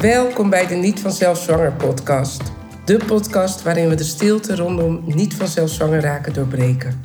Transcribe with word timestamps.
Welkom 0.00 0.50
bij 0.50 0.66
de 0.66 0.74
Niet 0.74 1.00
Vanzelf 1.00 1.38
Zwanger 1.38 1.72
podcast. 1.72 2.42
De 2.84 2.96
podcast 3.06 3.62
waarin 3.62 3.88
we 3.88 3.94
de 3.94 4.04
stilte 4.04 4.56
rondom 4.56 5.02
niet 5.06 5.34
vanzelf 5.34 5.70
zwanger 5.70 6.00
raken 6.00 6.32
doorbreken. 6.32 7.04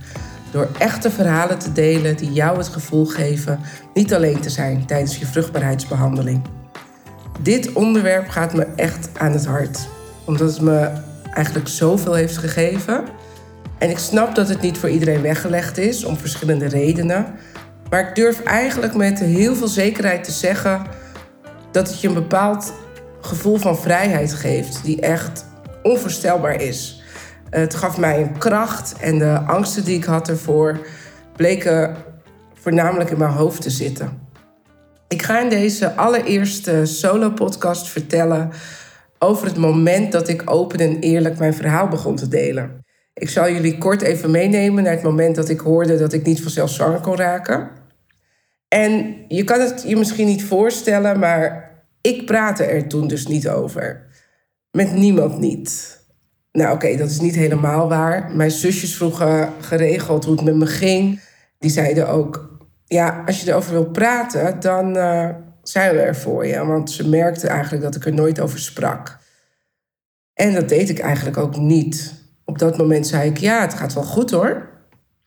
Door 0.52 0.68
echte 0.77 1.11
verhalen 1.11 1.59
te 1.59 1.71
delen 1.71 2.18
die 2.18 2.31
jou 2.31 2.57
het 2.57 2.68
gevoel 2.68 3.05
geven 3.05 3.59
niet 3.93 4.13
alleen 4.13 4.39
te 4.39 4.50
zijn 4.50 4.86
tijdens 4.86 5.18
je 5.18 5.25
vruchtbaarheidsbehandeling. 5.25 6.41
Dit 7.41 7.73
onderwerp 7.73 8.29
gaat 8.29 8.54
me 8.54 8.68
echt 8.75 9.09
aan 9.18 9.32
het 9.32 9.46
hart, 9.46 9.88
omdat 10.25 10.50
het 10.54 10.62
me 10.62 10.91
eigenlijk 11.34 11.68
zoveel 11.68 12.14
heeft 12.14 12.38
gegeven. 12.38 13.04
En 13.77 13.89
ik 13.89 13.98
snap 13.98 14.36
dat 14.36 14.50
het 14.50 14.62
niet 14.62 14.77
voor 14.77 14.89
iedereen 14.89 15.21
weggelegd 15.21 15.77
is, 15.77 16.04
om 16.04 16.18
verschillende 16.18 16.68
redenen. 16.68 17.25
Maar 17.89 18.07
ik 18.07 18.15
durf 18.15 18.43
eigenlijk 18.43 18.96
met 18.96 19.19
heel 19.19 19.55
veel 19.55 19.68
zekerheid 19.68 20.23
te 20.23 20.32
zeggen 20.32 20.82
dat 21.71 21.87
het 21.87 22.01
je 22.01 22.07
een 22.07 22.14
bepaald 22.14 22.73
gevoel 23.25 23.57
van 23.57 23.78
vrijheid 23.78 24.34
geeft, 24.34 24.84
die 24.84 25.02
echt 25.02 25.46
onvoorstelbaar 25.83 26.61
is. 26.61 27.04
Het 27.50 27.75
gaf 27.75 27.97
mij 27.97 28.21
een 28.21 28.38
kracht 28.38 28.96
en 29.00 29.18
de 29.18 29.39
angsten 29.39 29.86
die 29.86 29.97
ik 29.97 30.04
had 30.04 30.29
ervoor 30.29 30.88
bleken 31.36 31.96
voornamelijk 32.53 33.09
in 33.09 33.17
mijn 33.17 33.31
hoofd 33.31 33.61
te 33.61 33.69
zitten. 33.69 34.19
Ik 35.08 35.22
ga 35.22 35.42
in 35.42 35.50
deze 35.50 35.95
allereerste 35.95 36.86
solo-podcast 36.86 37.89
vertellen 37.89 38.52
over 39.19 39.47
het 39.47 39.58
moment 39.58 40.11
dat 40.11 40.28
ik 40.28 40.52
open 40.52 40.80
en 40.80 41.00
eerlijk 41.00 41.39
mijn 41.39 41.53
verhaal 41.53 41.88
begon 41.88 42.16
te 42.16 42.28
delen. 42.28 42.83
Ik 43.14 43.30
zal 43.30 43.50
jullie 43.50 43.78
kort 43.78 44.02
even 44.02 44.31
meenemen 44.31 44.83
naar 44.83 44.94
het 44.94 45.03
moment 45.03 45.36
dat 45.36 45.50
ik 45.50 45.59
hoorde 45.59 45.97
dat 45.97 46.14
ik 46.14 46.25
niet 46.25 46.42
vanzelf 46.42 46.69
zwanger 46.69 47.00
kon 47.00 47.16
raken. 47.16 47.69
En 48.67 49.16
je 49.28 49.44
kan 49.44 49.59
het 49.59 49.83
je 49.88 49.95
misschien 49.95 50.27
niet 50.27 50.44
voorstellen, 50.44 51.19
maar 51.19 51.64
ik 52.06 52.25
praatte 52.25 52.64
er 52.64 52.88
toen 52.88 53.08
dus 53.08 53.28
niet 53.28 53.50
over. 53.50 54.06
Met 54.72 54.94
niemand 54.94 55.39
niet. 55.39 56.00
Nou, 56.52 56.73
oké, 56.73 56.98
dat 56.98 57.09
is 57.09 57.20
niet 57.20 57.36
helemaal 57.36 57.89
waar. 57.89 58.31
Mijn 58.36 58.52
zusjes 58.52 58.95
vroegen 58.95 59.53
geregeld 59.59 60.26
hoe 60.26 60.36
het 60.36 60.44
met 60.44 60.56
me 60.56 60.66
ging. 60.66 61.20
Die 61.59 61.72
zeiden 61.72 62.08
ook: 62.08 62.59
Ja, 62.86 63.23
als 63.26 63.42
je 63.42 63.50
erover 63.50 63.72
wil 63.72 63.89
praten, 63.89 64.59
dan 64.59 64.98
uh, 64.98 65.30
zijn 65.64 65.95
we 65.95 66.02
er 66.02 66.16
voor 66.16 66.45
je. 66.45 66.66
Want 66.66 66.92
ze 66.92 67.09
merkten 67.09 67.50
eigenlijk 67.50 67.83
dat 67.83 67.95
ik 67.95 68.06
er 68.06 68.14
nooit 68.14 68.39
over 68.39 68.59
sprak. 68.59 69.17
En 70.33 70.53
dat 70.53 70.70
deed 70.70 70.89
ik 70.89 71.00
eigenlijk 71.00 71.38
ook 71.38 71.58
niet. 71.58 72.14
Op 72.45 72.59
dat 72.59 72.78
moment 72.78 73.08
zei 73.08 73.30
ik: 73.30 73.38
Ja, 73.38 73.61
het 73.61 73.73
gaat 73.73 73.94
wel 73.94 74.03
goed 74.03 74.31
hoor. 74.31 74.70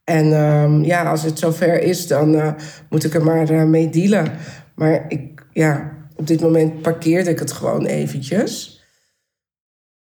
En 0.05 0.33
um, 0.33 0.85
ja, 0.85 1.11
als 1.11 1.23
het 1.23 1.39
zover 1.39 1.83
is, 1.83 2.07
dan 2.07 2.35
uh, 2.35 2.53
moet 2.91 3.05
ik 3.05 3.15
er 3.15 3.25
maar 3.25 3.51
uh, 3.51 3.63
mee 3.63 3.89
dealen. 3.89 4.31
Maar 4.75 5.05
ik, 5.09 5.47
ja, 5.53 5.98
op 6.19 6.27
dit 6.27 6.41
moment 6.41 6.83
parkeerde 6.83 7.31
ik 7.31 7.39
het 7.39 7.53
gewoon 7.53 7.87
eventjes. 7.87 8.83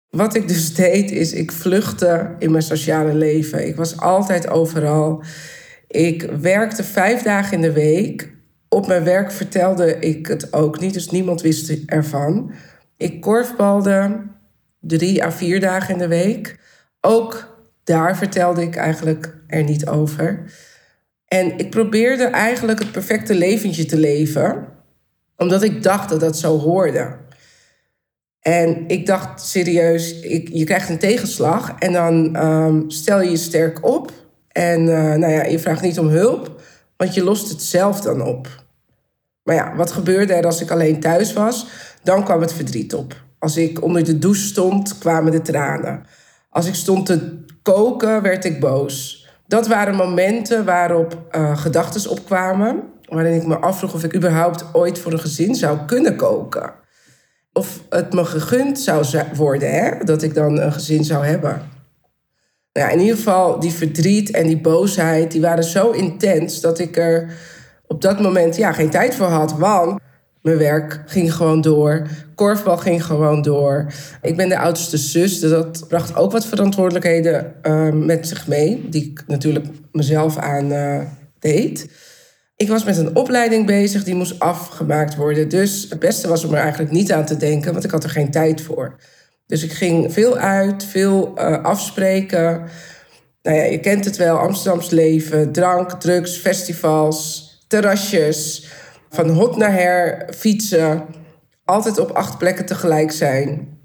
Wat 0.10 0.36
ik 0.36 0.48
dus 0.48 0.74
deed, 0.86 1.12
is 1.12 1.34
ik 1.34 1.52
vluchtte 1.52 2.36
in 2.40 2.52
mijn 2.52 2.64
sociale 2.64 3.14
leven. 3.14 3.68
Ik 3.68 3.76
was 3.76 4.00
altijd 4.00 4.50
overal. 4.50 5.24
Ik 5.88 6.22
werkte 6.42 6.84
vijf 6.84 7.22
dagen 7.22 7.54
in 7.54 7.62
de 7.62 7.72
week. 7.72 8.36
Op 8.70 8.88
mijn 8.88 9.04
werk 9.04 9.32
vertelde 9.32 10.00
ik 10.00 10.28
het 10.28 10.54
ook 10.54 10.80
niet, 10.80 10.94
dus 10.94 11.10
niemand 11.10 11.42
wist 11.42 11.76
ervan. 11.86 12.52
Ik 12.98 13.22
korfbalde 13.22 14.26
drie 14.80 15.24
à 15.24 15.32
vier 15.32 15.60
dagen 15.60 15.94
in 15.94 16.00
de 16.00 16.08
week. 16.08 16.60
Ook 17.02 17.58
daar 17.84 18.18
vertelde 18.18 18.62
ik 18.62 18.76
eigenlijk 18.76 19.38
er 19.48 19.64
niet 19.64 19.88
over. 19.88 20.52
En 21.28 21.58
ik 21.58 21.70
probeerde 21.70 22.24
eigenlijk 22.24 22.80
het 22.80 22.92
perfecte 22.92 23.36
leventje 23.36 23.86
te 23.86 23.98
leven, 23.98 24.68
omdat 25.38 25.64
ik 25.64 25.84
dacht 25.84 26.10
dat 26.10 26.20
dat 26.20 26.38
zo 26.38 26.60
hoorde. 26.60 27.18
En 28.40 28.88
ik 28.88 29.06
dacht 29.06 29.42
serieus, 29.42 30.20
ik, 30.20 30.50
je 30.52 30.64
krijgt 30.64 30.90
een 30.90 31.00
tegenslag 31.00 31.76
en 31.80 31.94
dan 31.94 32.44
um, 32.46 32.90
stel 32.90 33.22
je 33.22 33.30
je 33.30 33.38
sterk 33.38 33.86
op. 33.86 34.12
En 34.48 34.82
uh, 34.82 35.14
nou 35.14 35.32
ja, 35.34 35.44
je 35.44 35.60
vraagt 35.60 35.82
niet 35.82 36.00
om 36.00 36.08
hulp, 36.08 36.62
want 36.98 37.14
je 37.14 37.24
lost 37.24 37.50
het 37.50 37.62
zelf 37.62 38.02
dan 38.02 38.22
op. 38.22 38.48
Maar 39.44 39.56
ja, 39.56 39.76
wat 39.76 39.92
gebeurde 39.92 40.34
er 40.34 40.46
als 40.46 40.62
ik 40.62 40.72
alleen 40.72 41.00
thuis 41.00 41.34
was? 41.34 41.68
Dan 42.04 42.24
kwam 42.24 42.42
het 42.42 42.54
verdriet 42.54 42.94
op. 42.94 43.26
Als 43.40 43.58
ik 43.58 43.84
onder 43.84 44.04
de 44.04 44.20
douche 44.20 44.42
stond, 44.42 44.98
kwamen 44.98 45.32
de 45.32 45.42
tranen. 45.42 46.06
Als 46.50 46.68
ik 46.68 46.76
stond 46.76 47.06
te 47.06 47.44
koken, 47.62 48.22
werd 48.22 48.46
ik 48.46 48.60
boos. 48.60 49.28
Dat 49.48 49.68
waren 49.68 49.96
momenten 49.96 50.66
waarop 50.66 51.28
uh, 51.32 51.58
gedachten 51.58 52.12
opkwamen, 52.12 52.84
waarin 53.08 53.42
ik 53.42 53.48
me 53.48 53.58
afvroeg 53.58 53.94
of 53.94 54.04
ik 54.04 54.16
überhaupt 54.16 54.66
ooit 54.74 55.00
voor 55.00 55.12
een 55.12 55.20
gezin 55.20 55.56
zou 55.56 55.78
kunnen 55.86 56.16
koken 56.16 56.74
of 57.58 57.84
het 57.90 58.14
me 58.14 58.26
gegund 58.26 58.80
zou 58.80 59.06
worden, 59.36 59.72
hè? 59.72 60.04
dat 60.04 60.24
ik 60.24 60.34
dan 60.34 60.60
een 60.60 60.74
gezin 60.74 61.04
zou 61.04 61.26
hebben. 61.26 61.62
Nou 62.74 62.88
ja, 62.88 62.90
in 62.90 63.00
ieder 63.00 63.16
geval, 63.16 63.60
die 63.60 63.72
verdriet 63.72 64.32
en 64.32 64.48
die 64.48 64.62
boosheid, 64.62 65.32
die 65.32 65.42
waren 65.42 65.64
zo 65.64 65.92
intens 65.92 66.62
dat 66.62 66.80
ik 66.80 66.98
er 66.98 67.32
op 67.88 68.02
dat 68.02 68.20
moment 68.20 68.56
ja, 68.56 68.72
geen 68.72 68.90
tijd 68.90 69.16
voor 69.16 69.28
had. 69.28 69.58
Want 69.58 70.00
mijn 70.42 70.58
werk 70.58 71.04
ging 71.06 71.34
gewoon 71.34 71.62
door, 71.62 72.08
korfbal 72.36 72.78
ging 72.78 73.06
gewoon 73.06 73.42
door. 73.42 73.94
Ik 74.22 74.36
ben 74.36 74.50
de 74.50 74.60
oudste 74.60 74.98
zus, 74.98 75.40
dus 75.40 75.50
dat 75.50 75.86
bracht 75.88 76.16
ook 76.16 76.32
wat 76.32 76.46
verantwoordelijkheden 76.46 77.54
uh, 77.64 77.92
met 77.92 78.28
zich 78.28 78.48
mee, 78.48 78.90
die 78.90 79.12
ik 79.12 79.24
natuurlijk 79.28 79.66
mezelf 79.92 80.38
aan 80.38 80.72
uh, 80.72 81.00
deed. 81.40 81.90
Ik 82.58 82.68
was 82.68 82.84
met 82.84 82.98
een 82.98 83.16
opleiding 83.16 83.66
bezig, 83.66 84.04
die 84.04 84.16
moest 84.16 84.40
afgemaakt 84.40 85.16
worden. 85.16 85.50
Dus 85.50 85.86
het 85.90 86.00
beste 86.00 86.28
was 86.28 86.44
om 86.44 86.54
er 86.54 86.60
eigenlijk 86.60 86.92
niet 86.92 87.12
aan 87.12 87.26
te 87.26 87.38
denken, 87.38 87.72
want 87.72 87.84
ik 87.84 87.92
had 87.92 88.04
er 88.04 88.10
geen 88.10 88.32
tijd 88.32 88.62
voor. 88.62 88.96
Dus 89.46 89.64
ik 89.64 89.72
ging 89.72 90.14
veel 90.14 90.38
uit, 90.38 90.84
veel 90.84 91.34
uh, 91.38 91.64
afspreken. 91.64 92.64
Nou 93.42 93.58
ja, 93.58 93.64
je 93.64 93.80
kent 93.80 94.06
het 94.06 94.18
wel, 94.18 94.38
Amsterdams 94.38 94.90
leven, 94.90 95.52
drank, 95.52 95.92
drugs, 95.92 96.38
festivals, 96.38 97.52
terrasjes, 97.68 98.68
van 99.10 99.30
hot 99.30 99.58
naar 99.58 99.74
her, 99.74 100.28
fietsen. 100.36 101.06
Altijd 101.66 102.00
op 102.00 102.12
acht 102.12 102.38
plekken 102.38 102.66
tegelijk 102.66 103.12
zijn. 103.12 103.78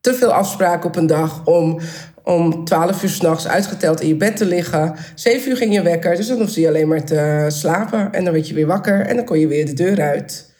Te 0.00 0.14
veel 0.14 0.32
afspraken 0.32 0.88
op 0.88 0.96
een 0.96 1.06
dag 1.06 1.46
om 1.46 1.80
om 2.24 2.64
12 2.64 3.02
uur 3.02 3.08
s'nachts 3.08 3.48
uitgeteld 3.48 4.00
in 4.00 4.08
je 4.08 4.16
bed 4.16 4.36
te 4.36 4.44
liggen. 4.44 4.94
7 5.14 5.50
uur 5.50 5.56
ging 5.56 5.74
je 5.74 5.82
wekker, 5.82 6.16
dus 6.16 6.26
dan 6.26 6.38
hoefde 6.38 6.60
je 6.60 6.68
alleen 6.68 6.88
maar 6.88 7.04
te 7.04 7.46
slapen. 7.48 8.12
En 8.12 8.24
dan 8.24 8.32
werd 8.32 8.48
je 8.48 8.54
weer 8.54 8.66
wakker 8.66 9.00
en 9.00 9.16
dan 9.16 9.24
kon 9.24 9.38
je 9.38 9.46
weer 9.46 9.66
de 9.66 9.72
deur 9.72 10.00
uit. 10.00 10.52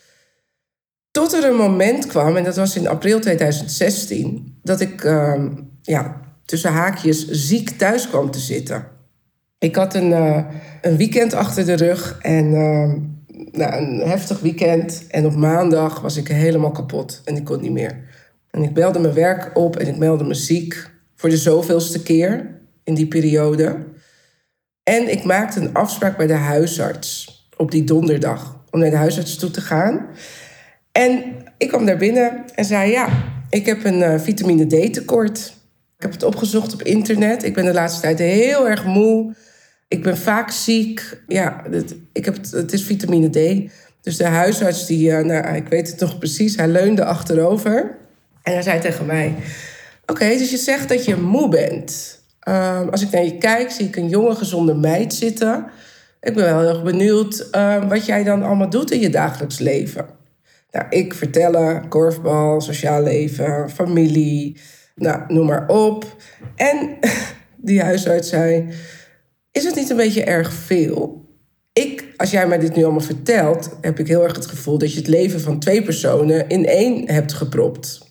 Tot 1.10 1.32
er 1.32 1.44
een 1.44 1.56
moment 1.56 2.06
kwam, 2.06 2.36
en 2.36 2.44
dat 2.44 2.56
was 2.56 2.76
in 2.76 2.88
april 2.88 3.20
2016, 3.20 4.58
dat 4.62 4.80
ik 4.80 5.04
uh, 5.04 5.44
ja, 5.82 6.20
tussen 6.44 6.72
haakjes 6.72 7.28
ziek 7.28 7.70
thuis 7.70 8.08
kwam 8.08 8.30
te 8.30 8.38
zitten. 8.38 8.86
Ik 9.58 9.76
had 9.76 9.94
een, 9.94 10.10
uh, 10.10 10.44
een 10.82 10.96
weekend 10.96 11.34
achter 11.34 11.66
de 11.66 11.74
rug 11.74 12.18
en 12.20 12.44
uh, 12.44 12.92
nou, 13.52 13.74
een 13.74 14.08
heftig 14.08 14.40
weekend. 14.40 15.04
En 15.08 15.26
op 15.26 15.34
maandag 15.34 16.00
was 16.00 16.16
ik 16.16 16.28
helemaal 16.28 16.70
kapot 16.70 17.20
en 17.24 17.36
ik 17.36 17.44
kon 17.44 17.60
niet 17.60 17.72
meer. 17.72 17.98
En 18.50 18.62
ik 18.62 18.74
belde 18.74 18.98
mijn 18.98 19.14
werk 19.14 19.50
op 19.58 19.76
en 19.76 19.88
ik 19.88 19.96
meldde 19.96 20.24
me 20.24 20.34
ziek 20.34 20.92
voor 21.16 21.30
de 21.30 21.36
zoveelste 21.36 22.02
keer 22.02 22.60
in 22.84 22.94
die 22.94 23.06
periode. 23.06 23.76
En 24.82 25.10
ik 25.10 25.24
maakte 25.24 25.60
een 25.60 25.74
afspraak 25.74 26.16
bij 26.16 26.26
de 26.26 26.32
huisarts 26.32 27.32
op 27.56 27.70
die 27.70 27.84
donderdag 27.84 28.64
om 28.70 28.80
naar 28.80 28.90
de 28.90 28.96
huisarts 28.96 29.36
toe 29.36 29.50
te 29.50 29.60
gaan. 29.60 30.06
En 30.92 31.22
ik 31.58 31.68
kwam 31.68 31.86
daar 31.86 31.96
binnen 31.96 32.44
en 32.54 32.64
zei: 32.64 32.90
Ja, 32.90 33.08
ik 33.50 33.66
heb 33.66 33.84
een 33.84 33.98
uh, 33.98 34.18
vitamine 34.18 34.66
D 34.66 34.92
tekort. 34.92 35.54
Ik 35.96 36.02
heb 36.02 36.12
het 36.12 36.22
opgezocht 36.22 36.72
op 36.72 36.82
internet. 36.82 37.44
Ik 37.44 37.54
ben 37.54 37.64
de 37.64 37.72
laatste 37.72 38.00
tijd 38.00 38.18
heel 38.18 38.68
erg 38.68 38.84
moe. 38.84 39.34
Ik 39.88 40.02
ben 40.02 40.16
vaak 40.16 40.50
ziek. 40.50 41.18
Ja, 41.28 41.62
het, 41.70 41.94
ik 42.12 42.24
heb 42.24 42.36
het, 42.50 42.72
is 42.72 42.82
vitamine 42.82 43.30
D. 43.30 43.70
Dus 44.00 44.16
de 44.16 44.24
huisarts, 44.24 44.86
die, 44.86 45.10
uh, 45.10 45.18
nou, 45.18 45.54
ik 45.54 45.68
weet 45.68 45.90
het 45.90 46.00
nog 46.00 46.18
precies, 46.18 46.56
hij 46.56 46.68
leunde 46.68 47.04
achterover. 47.04 47.96
En 48.42 48.52
hij 48.52 48.62
zei 48.62 48.80
tegen 48.80 49.06
mij: 49.06 49.34
Oké, 50.06 50.28
dus 50.28 50.50
je 50.50 50.56
zegt 50.56 50.88
dat 50.88 51.04
je 51.04 51.16
moe 51.16 51.48
bent. 51.48 52.20
Ehm, 52.40 52.88
als 52.88 53.02
ik 53.02 53.10
naar 53.10 53.24
je 53.24 53.38
kijk, 53.38 53.70
zie 53.70 53.86
ik 53.86 53.96
een 53.96 54.08
jonge, 54.08 54.34
gezonde 54.34 54.74
meid 54.74 55.14
zitten. 55.14 55.66
Ik 56.20 56.34
ben 56.34 56.44
wel 56.44 56.60
heel 56.60 56.68
erg 56.68 56.82
benieuwd 56.82 57.48
uh, 57.52 57.88
wat 57.88 58.06
jij 58.06 58.24
dan 58.24 58.42
allemaal 58.42 58.70
doet 58.70 58.90
in 58.90 59.00
je 59.00 59.10
dagelijks 59.10 59.58
leven. 59.58 60.06
Nou, 60.70 60.86
ik 60.88 61.14
vertellen, 61.14 61.88
korfbal, 61.88 62.60
sociaal 62.60 63.02
leven, 63.02 63.70
familie, 63.70 64.60
nou, 64.94 65.20
noem 65.28 65.46
maar 65.46 65.68
op. 65.68 66.16
En 66.56 66.96
die 67.56 67.82
huisarts 67.82 68.28
zei, 68.28 68.68
is 69.52 69.64
het 69.64 69.74
niet 69.74 69.90
een 69.90 69.96
beetje 69.96 70.24
erg 70.24 70.52
veel? 70.52 71.28
Ik, 71.72 72.04
als 72.16 72.30
jij 72.30 72.46
mij 72.46 72.58
dit 72.58 72.76
nu 72.76 72.82
allemaal 72.82 73.00
vertelt, 73.00 73.76
heb 73.80 73.98
ik 73.98 74.08
heel 74.08 74.22
erg 74.22 74.36
het 74.36 74.46
gevoel 74.46 74.78
dat 74.78 74.92
je 74.92 74.98
het 74.98 75.08
leven 75.08 75.40
van 75.40 75.58
twee 75.58 75.82
personen 75.82 76.48
in 76.48 76.66
één 76.66 77.10
hebt 77.10 77.32
gepropt. 77.32 78.03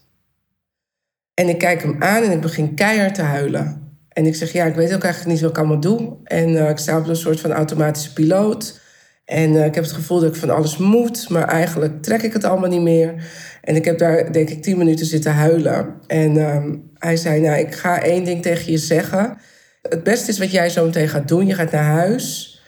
En 1.34 1.50
ik 1.50 1.58
kijk 1.58 1.82
hem 1.82 1.96
aan 2.00 2.24
en 2.24 2.32
ik 2.32 2.42
begin 2.42 2.76
keihard 2.76 3.16
te 3.16 3.22
huilen. 3.22 3.82
En 4.10 4.26
ik 4.26 4.36
zeg, 4.36 4.52
ja, 4.52 4.66
ik 4.66 4.76
weet 4.76 4.94
ook 4.94 5.04
eigenlijk 5.04 5.34
niet 5.34 5.42
wat 5.42 5.50
ik 5.50 5.58
allemaal 5.58 5.80
doe. 5.80 6.18
En 6.24 6.50
uh, 6.50 6.70
ik 6.70 6.78
sta 6.78 6.98
op 6.98 7.08
een 7.08 7.16
soort 7.16 7.40
van 7.40 7.52
automatische 7.52 8.14
piloot. 8.14 8.82
En 9.26 9.56
ik 9.56 9.76
heb 9.76 9.84
het 9.84 9.94
gevoel 9.94 10.20
dat 10.20 10.30
ik 10.30 10.40
van 10.40 10.50
alles 10.50 10.78
moet, 10.78 11.30
maar 11.30 11.48
eigenlijk 11.48 12.02
trek 12.02 12.22
ik 12.22 12.34
het 12.34 12.44
allemaal 12.44 12.70
niet 12.70 12.82
meer. 12.82 13.14
En 13.62 13.76
ik 13.76 13.86
heb 13.86 13.98
daar, 13.98 14.32
denk 14.32 14.50
ik, 14.50 14.62
tien 14.62 14.78
minuten 14.78 15.06
zitten 15.06 15.34
huilen. 15.34 15.96
En 16.08 16.38
ehm, 16.38 16.76
hij 16.98 17.16
zei, 17.16 17.42
nou, 17.42 17.60
ik 17.60 17.76
ga 17.76 18.02
één 18.02 18.24
ding 18.24 18.42
tegen 18.42 18.72
je 18.72 18.78
zeggen. 18.78 19.38
Het 19.82 20.04
beste 20.04 20.32
is 20.32 20.40
wat 20.40 20.52
jij 20.52 20.70
zo 20.70 20.86
meteen 20.86 21.10
gaat 21.10 21.28
doen. 21.28 21.48
Je 21.48 21.54
gaat 21.54 21.72
naar 21.72 21.84
huis 21.84 22.62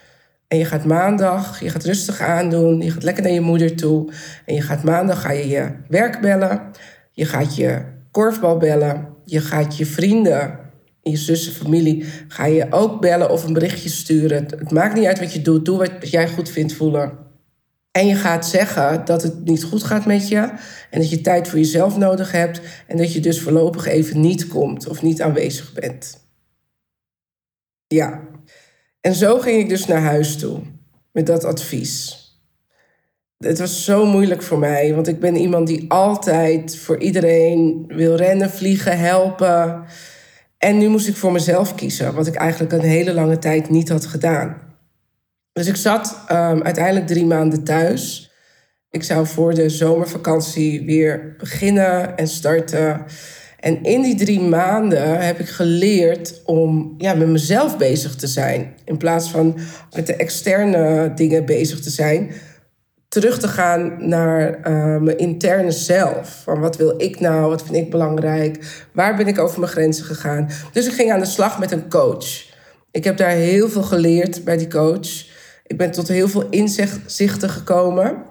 en 0.48 0.58
je 0.58 0.66
gaat 0.66 0.86
maandag, 0.86 1.60
je 1.60 1.70
gaat 1.70 1.84
rustig 1.84 2.22
aandoen. 2.22 2.82
Je 2.82 2.92
gaat 2.92 3.04
lekker 3.04 3.24
naar 3.24 3.32
je 3.32 3.42
moeder 3.42 3.76
toe. 3.76 4.12
En 4.46 4.56
je 4.56 4.62
gaat 4.62 4.84
maandag 4.84 5.22
ga 5.22 5.32
je 5.32 5.48
je 5.48 5.72
werk 5.88 6.22
bellen. 6.22 6.62
Je 7.12 7.26
gaat 7.26 7.56
je 7.56 7.82
korfbal 8.16 8.58
bellen. 8.58 9.08
Je 9.26 9.40
gaat 9.40 9.78
je 9.78 9.86
vrienden, 9.86 10.60
je 11.02 11.18
zussen, 11.18 11.54
familie, 11.54 12.06
ga 12.28 12.46
je 12.46 12.68
ook 12.70 13.02
bellen 13.02 13.30
of 13.30 13.44
een 13.44 13.54
berichtje 13.54 13.90
sturen. 13.90 14.44
Het 14.44 14.72
maakt 14.72 14.96
niet 14.96 15.06
uit 15.06 15.20
wat 15.20 15.34
je 15.34 15.42
doet. 15.42 15.66
Doe 15.66 15.78
wat 15.78 16.10
jij 16.10 16.28
goed 16.28 16.50
vindt 16.50 16.74
voelen. 16.74 17.18
En 17.92 18.08
je 18.08 18.16
gaat 18.16 18.46
zeggen 18.46 19.06
dat 19.06 19.24
het 19.24 19.44
niet 19.44 19.64
goed 19.64 19.84
gaat 19.84 20.06
met 20.06 20.28
je. 20.28 20.52
En 20.90 21.00
dat 21.00 21.10
je 21.10 21.22
tijd 21.22 21.48
voor 21.48 21.60
jezelf 21.60 21.98
nodig 21.98 22.32
hebt. 22.32 22.62
En 22.88 22.98
dat 22.98 23.14
je 23.14 23.20
dus 23.20 23.42
voorlopig 23.42 23.86
even 23.86 24.20
niet 24.20 24.48
komt 24.48 24.88
of 24.88 25.02
niet 25.02 25.22
aanwezig 25.22 25.74
bent. 25.74 26.28
Ja. 27.88 28.22
En 29.02 29.14
zo 29.14 29.40
ging 29.40 29.62
ik 29.62 29.70
dus 29.70 29.86
naar 29.86 30.02
huis 30.02 30.38
toe. 30.38 30.62
Met 31.12 31.26
dat 31.26 31.44
advies. 31.44 32.25
Het 33.38 33.60
was 33.60 33.84
zo 33.84 34.06
moeilijk 34.06 34.42
voor 34.42 34.60
mij. 34.60 34.94
Want 34.94 35.08
ik 35.08 35.20
ben 35.20 35.36
iemand 35.36 35.68
die 35.68 35.86
altijd 35.88 36.78
voor 36.78 37.00
iedereen 37.00 37.86
wil 37.88 38.16
rennen, 38.16 38.50
vliegen, 38.50 39.00
helpen. 39.00 39.84
En 40.58 40.78
nu 40.78 40.88
moest 40.88 41.08
ik 41.08 41.16
voor 41.16 41.32
mezelf 41.32 41.76
kiezen. 41.76 42.14
Wat 42.14 42.28
ik 42.28 42.36
eigenlijk 42.36 42.74
een 42.74 42.90
hele 42.90 43.14
lange 43.14 43.40
tijd 43.40 43.70
niet 43.70 43.90
had 43.90 44.06
gedaan. 44.06 44.58
Dus 45.52 45.68
ik 45.68 45.76
zat 45.76 46.20
um, 46.32 46.64
uiteindelijk 46.64 47.08
drie 47.08 47.26
maanden 47.26 47.64
thuis. 47.64 48.32
Ik 48.90 49.04
zou 49.04 49.28
voor 49.28 49.54
de 49.54 49.70
zomervakantie 49.70 50.86
weer 50.86 51.36
beginnen 51.38 52.18
en 52.18 52.28
starten. 52.28 53.06
En 53.60 53.84
in 53.84 54.02
die 54.02 54.16
drie 54.16 54.40
maanden 54.40 55.26
heb 55.26 55.40
ik 55.40 55.50
geleerd 55.50 56.42
om 56.46 56.96
ja, 56.98 57.14
met 57.14 57.28
mezelf 57.28 57.78
bezig 57.78 58.16
te 58.16 58.28
zijn. 58.28 58.74
In 58.86 58.98
plaats 58.98 59.30
van 59.30 59.58
met 59.96 60.08
de 60.08 60.16
externe 60.16 61.12
dingen 61.16 61.46
bezig 61.46 61.80
te 61.80 61.90
zijn. 61.90 62.31
Terug 63.16 63.40
te 63.40 63.48
gaan 63.48 64.10
naar 64.10 64.50
uh, 64.50 65.02
mijn 65.02 65.18
interne 65.18 65.72
zelf. 65.72 66.42
Van 66.44 66.60
wat 66.60 66.76
wil 66.76 66.94
ik 66.98 67.20
nou? 67.20 67.50
Wat 67.50 67.64
vind 67.64 67.76
ik 67.76 67.90
belangrijk? 67.90 68.86
Waar 68.92 69.16
ben 69.16 69.28
ik 69.28 69.40
over 69.40 69.60
mijn 69.60 69.72
grenzen 69.72 70.06
gegaan? 70.06 70.50
Dus 70.72 70.86
ik 70.88 70.94
ging 70.94 71.12
aan 71.12 71.20
de 71.20 71.26
slag 71.26 71.60
met 71.60 71.72
een 71.72 71.90
coach. 71.90 72.46
Ik 72.92 73.04
heb 73.04 73.18
daar 73.18 73.30
heel 73.30 73.70
veel 73.70 73.84
geleerd 73.84 74.44
bij 74.44 74.58
die 74.58 74.68
coach. 74.68 75.26
Ik 75.66 75.78
ben 75.78 75.92
tot 75.92 76.08
heel 76.08 76.28
veel 76.28 76.48
inzichten 76.50 77.50
gekomen. 77.50 78.24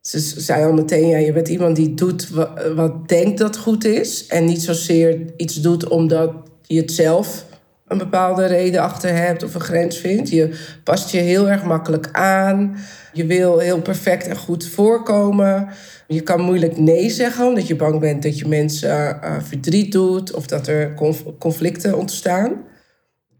Ze 0.00 0.18
zei 0.18 0.64
al 0.64 0.72
meteen, 0.72 1.08
ja, 1.08 1.18
je 1.18 1.32
bent 1.32 1.48
iemand 1.48 1.76
die 1.76 1.94
doet 1.94 2.30
wat, 2.30 2.50
wat 2.74 3.08
denkt 3.08 3.38
dat 3.38 3.56
goed 3.56 3.84
is. 3.84 4.26
En 4.26 4.44
niet 4.44 4.62
zozeer 4.62 5.18
iets 5.36 5.54
doet 5.54 5.88
omdat 5.88 6.32
je 6.62 6.80
het 6.80 6.92
zelf 6.92 7.44
een 7.88 7.98
bepaalde 7.98 8.46
reden 8.46 8.80
achter 8.80 9.14
hebt 9.14 9.42
of 9.42 9.54
een 9.54 9.60
grens 9.60 9.98
vindt. 9.98 10.30
Je 10.30 10.58
past 10.84 11.10
je 11.10 11.18
heel 11.18 11.48
erg 11.48 11.64
makkelijk 11.64 12.08
aan. 12.12 12.76
Je 13.12 13.26
wil 13.26 13.58
heel 13.58 13.80
perfect 13.80 14.26
en 14.26 14.36
goed 14.36 14.66
voorkomen. 14.66 15.68
Je 16.06 16.20
kan 16.20 16.40
moeilijk 16.40 16.78
nee 16.78 17.10
zeggen 17.10 17.46
omdat 17.46 17.66
je 17.66 17.76
bang 17.76 18.00
bent 18.00 18.22
dat 18.22 18.38
je 18.38 18.48
mensen 18.48 19.20
uh, 19.24 19.36
verdriet 19.42 19.92
doet 19.92 20.34
of 20.34 20.46
dat 20.46 20.66
er 20.66 20.94
conflicten 21.38 21.98
ontstaan. 21.98 22.52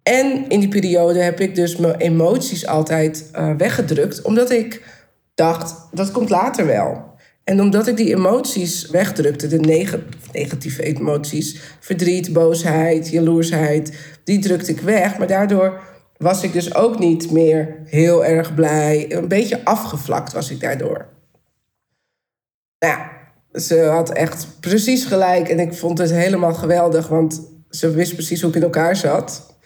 En 0.03 0.49
in 0.49 0.61
die 0.61 0.69
periode 0.69 1.19
heb 1.19 1.41
ik 1.41 1.55
dus 1.55 1.77
mijn 1.77 1.97
emoties 1.97 2.67
altijd 2.67 3.31
uh, 3.35 3.55
weggedrukt, 3.57 4.23
omdat 4.23 4.51
ik 4.51 4.83
dacht, 5.35 5.89
dat 5.93 6.11
komt 6.11 6.31
later 6.31 6.67
wel. 6.67 7.17
En 7.49 7.61
omdat 7.61 7.87
ik 7.87 7.97
die 7.97 8.15
emoties 8.15 8.91
wegdrukte, 8.91 9.47
de 9.47 9.59
negatieve 10.33 10.83
emoties, 10.83 11.61
verdriet, 11.81 12.33
boosheid, 12.33 13.09
jaloersheid, 13.09 13.93
die 14.25 14.39
drukte 14.39 14.71
ik 14.71 14.81
weg. 14.81 15.19
Maar 15.19 15.27
daardoor 15.27 15.81
was 16.17 16.43
ik 16.43 16.53
dus 16.53 16.75
ook 16.75 16.99
niet 16.99 17.31
meer 17.31 17.77
heel 17.85 18.25
erg 18.25 18.55
blij. 18.55 19.13
Een 19.13 19.29
beetje 19.29 19.65
afgevlakt 19.65 20.33
was 20.33 20.51
ik 20.51 20.61
daardoor. 20.61 21.09
Nou, 22.79 23.01
ze 23.53 23.81
had 23.81 24.13
echt 24.13 24.47
precies 24.61 25.05
gelijk 25.05 25.49
en 25.49 25.59
ik 25.59 25.75
vond 25.75 25.99
het 25.99 26.11
helemaal 26.11 26.55
geweldig, 26.55 27.09
want 27.09 27.43
ze 27.71 27.91
wist 27.91 28.15
precies 28.15 28.41
hoe 28.41 28.51
ik 28.51 28.57
in 28.57 28.63
elkaar 28.63 28.97
zat. 28.97 29.57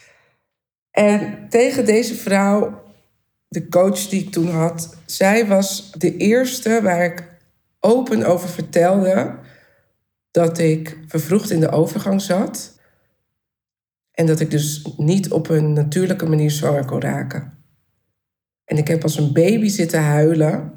En 0.90 1.46
tegen 1.48 1.84
deze 1.84 2.14
vrouw, 2.14 2.82
de 3.48 3.68
coach 3.68 4.08
die 4.08 4.22
ik 4.22 4.32
toen 4.32 4.48
had, 4.48 4.96
zij 5.06 5.46
was 5.46 5.92
de 5.92 6.16
eerste 6.16 6.80
waar 6.82 7.04
ik 7.04 7.30
open 7.84 8.24
over 8.24 8.48
vertelde 8.48 9.38
dat 10.30 10.58
ik 10.58 10.98
vervroegd 11.06 11.50
in 11.50 11.60
de 11.60 11.70
overgang 11.70 12.20
zat. 12.20 12.80
En 14.12 14.26
dat 14.26 14.40
ik 14.40 14.50
dus 14.50 14.94
niet 14.96 15.30
op 15.30 15.48
een 15.48 15.72
natuurlijke 15.72 16.26
manier 16.26 16.50
zwanger 16.50 16.84
kon 16.84 17.00
raken. 17.00 17.58
En 18.64 18.76
ik 18.76 18.88
heb 18.88 19.02
als 19.02 19.18
een 19.18 19.32
baby 19.32 19.68
zitten 19.68 20.02
huilen. 20.02 20.72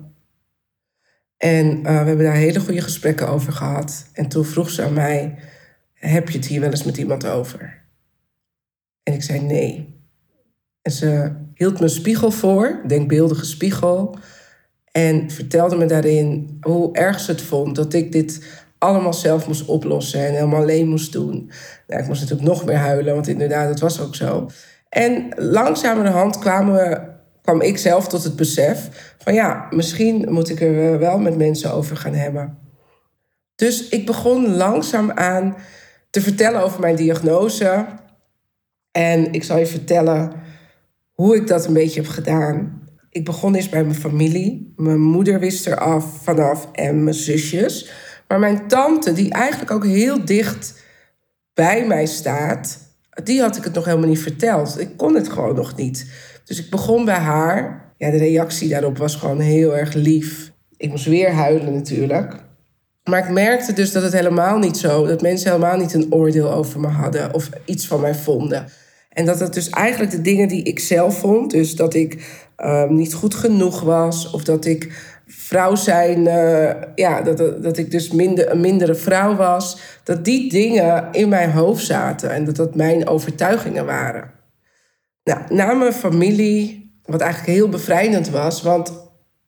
En 1.37 1.77
uh, 1.77 1.83
we 1.83 1.89
hebben 1.89 2.25
daar 2.25 2.33
hele 2.33 2.59
goede 2.59 2.81
gesprekken 2.81 3.27
over 3.27 3.53
gehad. 3.53 4.09
En 4.13 4.27
toen 4.27 4.45
vroeg 4.45 4.69
ze 4.69 4.83
aan 4.83 4.93
mij: 4.93 5.37
Heb 5.93 6.29
je 6.29 6.37
het 6.37 6.47
hier 6.47 6.59
wel 6.59 6.69
eens 6.69 6.83
met 6.83 6.97
iemand 6.97 7.25
over? 7.27 7.83
En 9.03 9.13
ik 9.13 9.23
zei 9.23 9.39
nee. 9.39 10.03
En 10.81 10.91
ze 10.91 11.35
hield 11.53 11.73
me 11.73 11.83
een 11.83 11.89
spiegel 11.89 12.31
voor, 12.31 12.81
denkbeeldige 12.87 13.45
spiegel. 13.45 14.17
En 14.95 15.31
vertelde 15.31 15.75
me 15.75 15.85
daarin 15.85 16.57
hoe 16.61 16.93
erg 16.93 17.19
ze 17.19 17.31
het 17.31 17.41
vond 17.41 17.75
dat 17.75 17.93
ik 17.93 18.11
dit 18.11 18.45
allemaal 18.77 19.13
zelf 19.13 19.47
moest 19.47 19.65
oplossen 19.65 20.25
en 20.25 20.33
helemaal 20.33 20.61
alleen 20.61 20.87
moest 20.87 21.11
doen. 21.11 21.51
Nou, 21.87 22.01
ik 22.01 22.07
moest 22.07 22.21
natuurlijk 22.21 22.47
nog 22.47 22.65
meer 22.65 22.75
huilen, 22.75 23.13
want 23.13 23.27
inderdaad, 23.27 23.67
dat 23.67 23.79
was 23.79 24.01
ook 24.01 24.15
zo. 24.15 24.49
En 24.89 25.33
langzamerhand 25.35 26.39
kwamen 26.39 26.73
we, 26.73 27.01
kwam 27.41 27.61
ik 27.61 27.77
zelf 27.77 28.07
tot 28.07 28.23
het 28.23 28.35
besef 28.35 28.89
van 29.17 29.33
ja, 29.33 29.67
misschien 29.69 30.25
moet 30.33 30.49
ik 30.49 30.61
er 30.61 30.99
wel 30.99 31.17
met 31.17 31.37
mensen 31.37 31.71
over 31.71 31.97
gaan 31.97 32.13
hebben. 32.13 32.57
Dus 33.55 33.89
ik 33.89 34.05
begon 34.05 34.55
langzaam 34.55 35.11
aan 35.11 35.55
te 36.09 36.21
vertellen 36.21 36.61
over 36.61 36.79
mijn 36.79 36.95
diagnose. 36.95 37.85
En 38.91 39.31
ik 39.31 39.43
zal 39.43 39.57
je 39.57 39.67
vertellen 39.67 40.31
hoe 41.11 41.35
ik 41.35 41.47
dat 41.47 41.65
een 41.65 41.73
beetje 41.73 42.01
heb 42.01 42.09
gedaan. 42.09 42.83
Ik 43.15 43.25
begon 43.25 43.55
eerst 43.55 43.71
bij 43.71 43.83
mijn 43.83 43.95
familie. 43.95 44.73
Mijn 44.75 45.01
moeder 45.01 45.39
wist 45.39 45.65
er 45.65 45.77
af 45.77 46.23
vanaf 46.23 46.71
en 46.71 47.03
mijn 47.03 47.15
zusjes. 47.15 47.91
Maar 48.27 48.39
mijn 48.39 48.67
tante, 48.67 49.13
die 49.13 49.31
eigenlijk 49.31 49.71
ook 49.71 49.85
heel 49.85 50.25
dicht 50.25 50.83
bij 51.53 51.87
mij 51.87 52.05
staat, 52.05 52.79
die 53.23 53.41
had 53.41 53.57
ik 53.57 53.63
het 53.63 53.73
nog 53.73 53.85
helemaal 53.85 54.07
niet 54.07 54.19
verteld. 54.19 54.79
Ik 54.79 54.97
kon 54.97 55.15
het 55.15 55.29
gewoon 55.29 55.55
nog 55.55 55.75
niet. 55.75 56.11
Dus 56.43 56.59
ik 56.59 56.69
begon 56.69 57.05
bij 57.05 57.15
haar. 57.15 57.93
Ja, 57.97 58.11
de 58.11 58.17
reactie 58.17 58.69
daarop 58.69 58.97
was 58.97 59.15
gewoon 59.15 59.39
heel 59.39 59.77
erg 59.77 59.93
lief. 59.93 60.51
Ik 60.77 60.89
moest 60.89 61.05
weer 61.05 61.31
huilen 61.31 61.73
natuurlijk. 61.73 62.35
Maar 63.03 63.19
ik 63.19 63.29
merkte 63.29 63.73
dus 63.73 63.91
dat 63.91 64.03
het 64.03 64.13
helemaal 64.13 64.57
niet 64.57 64.77
zo, 64.77 65.07
dat 65.07 65.21
mensen 65.21 65.51
helemaal 65.51 65.77
niet 65.77 65.93
een 65.93 66.13
oordeel 66.13 66.51
over 66.51 66.79
me 66.79 66.87
hadden 66.87 67.33
of 67.33 67.49
iets 67.65 67.87
van 67.87 68.01
mij 68.01 68.15
vonden. 68.15 68.65
En 69.15 69.25
dat 69.25 69.39
het 69.39 69.53
dus 69.53 69.69
eigenlijk 69.69 70.11
de 70.11 70.21
dingen 70.21 70.47
die 70.47 70.63
ik 70.63 70.79
zelf 70.79 71.19
vond, 71.19 71.51
dus 71.51 71.75
dat 71.75 71.93
ik 71.93 72.43
um, 72.57 72.95
niet 72.95 73.13
goed 73.13 73.35
genoeg 73.35 73.81
was 73.81 74.31
of 74.31 74.43
dat 74.43 74.65
ik 74.65 75.13
vrouw 75.27 75.75
zijn, 75.75 76.19
uh, 76.19 76.71
ja, 76.95 77.21
dat, 77.21 77.63
dat 77.63 77.77
ik 77.77 77.91
dus 77.91 78.11
minder, 78.11 78.51
een 78.51 78.59
mindere 78.59 78.95
vrouw 78.95 79.35
was, 79.35 79.77
dat 80.03 80.25
die 80.25 80.49
dingen 80.49 81.07
in 81.11 81.29
mijn 81.29 81.51
hoofd 81.51 81.85
zaten 81.85 82.31
en 82.31 82.45
dat 82.45 82.55
dat 82.55 82.75
mijn 82.75 83.07
overtuigingen 83.07 83.85
waren. 83.85 84.31
Nou, 85.23 85.39
na 85.49 85.73
mijn 85.73 85.93
familie, 85.93 86.93
wat 87.05 87.21
eigenlijk 87.21 87.53
heel 87.53 87.69
bevrijdend 87.69 88.29
was, 88.29 88.61
want 88.61 88.93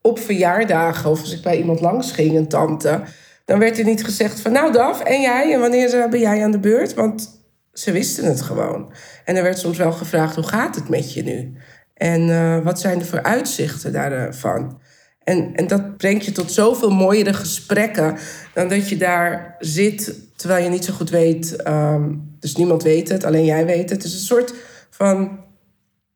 op 0.02 0.20
verjaardagen 0.20 1.10
of 1.10 1.20
als 1.20 1.34
ik 1.34 1.42
bij 1.42 1.58
iemand 1.58 1.82
langs 1.82 2.12
ging, 2.12 2.36
een 2.36 2.48
tante, 2.48 3.02
dan 3.46 3.60
werd 3.60 3.78
er 3.78 3.86
niet 3.86 4.06
gezegd 4.06 4.40
van 4.40 4.52
nou 4.52 4.72
Daf, 4.72 5.02
en 5.02 5.22
jij, 5.22 5.54
en 5.54 5.60
wanneer 5.60 6.10
ben 6.10 6.20
jij 6.20 6.44
aan 6.44 6.52
de 6.52 6.60
beurt? 6.60 6.94
Want 6.94 7.38
ze 7.78 7.92
wisten 7.92 8.26
het 8.26 8.42
gewoon. 8.42 8.92
En 9.26 9.36
er 9.36 9.44
werd 9.44 9.60
soms 9.60 9.78
wel 9.78 9.92
gevraagd: 9.92 10.36
hoe 10.36 10.48
gaat 10.48 10.76
het 10.76 10.90
met 10.90 11.14
je 11.14 11.24
nu? 11.24 11.54
En 11.94 12.22
uh, 12.22 12.64
wat 12.64 12.80
zijn 12.80 13.00
de 13.00 13.06
vooruitzichten 13.06 13.92
daarvan? 13.94 14.80
En, 15.24 15.56
en 15.56 15.68
dat 15.68 15.98
brengt 15.98 16.26
je 16.26 16.32
tot 16.32 16.52
zoveel 16.52 16.90
mooiere 16.90 17.34
gesprekken 17.34 18.18
dan 18.54 18.68
dat 18.68 18.90
je 18.90 18.98
daar 18.98 19.56
zit 19.60 20.16
terwijl 20.36 20.64
je 20.64 20.70
niet 20.70 20.86
zo 20.86 20.94
goed 20.94 21.10
weet. 21.10 21.68
Um, 21.68 22.36
dus 22.40 22.56
niemand 22.56 22.84
weet 22.84 23.10
het, 23.10 23.24
alleen 23.24 23.46
jij 23.46 23.66
weet 23.66 23.90
het. 23.90 23.90
Het 23.90 24.04
is 24.04 24.14
een 24.14 24.20
soort 24.20 24.54
van 24.90 25.40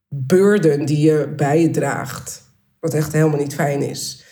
burden 0.10 0.86
die 0.86 1.00
je 1.00 1.34
bij 1.36 1.62
je 1.62 1.70
draagt. 1.70 2.41
Wat 2.80 2.94
echt 2.94 3.13
helemaal 3.13 3.39
niet 3.39 3.56
fijn 3.56 3.82
is. 3.82 4.25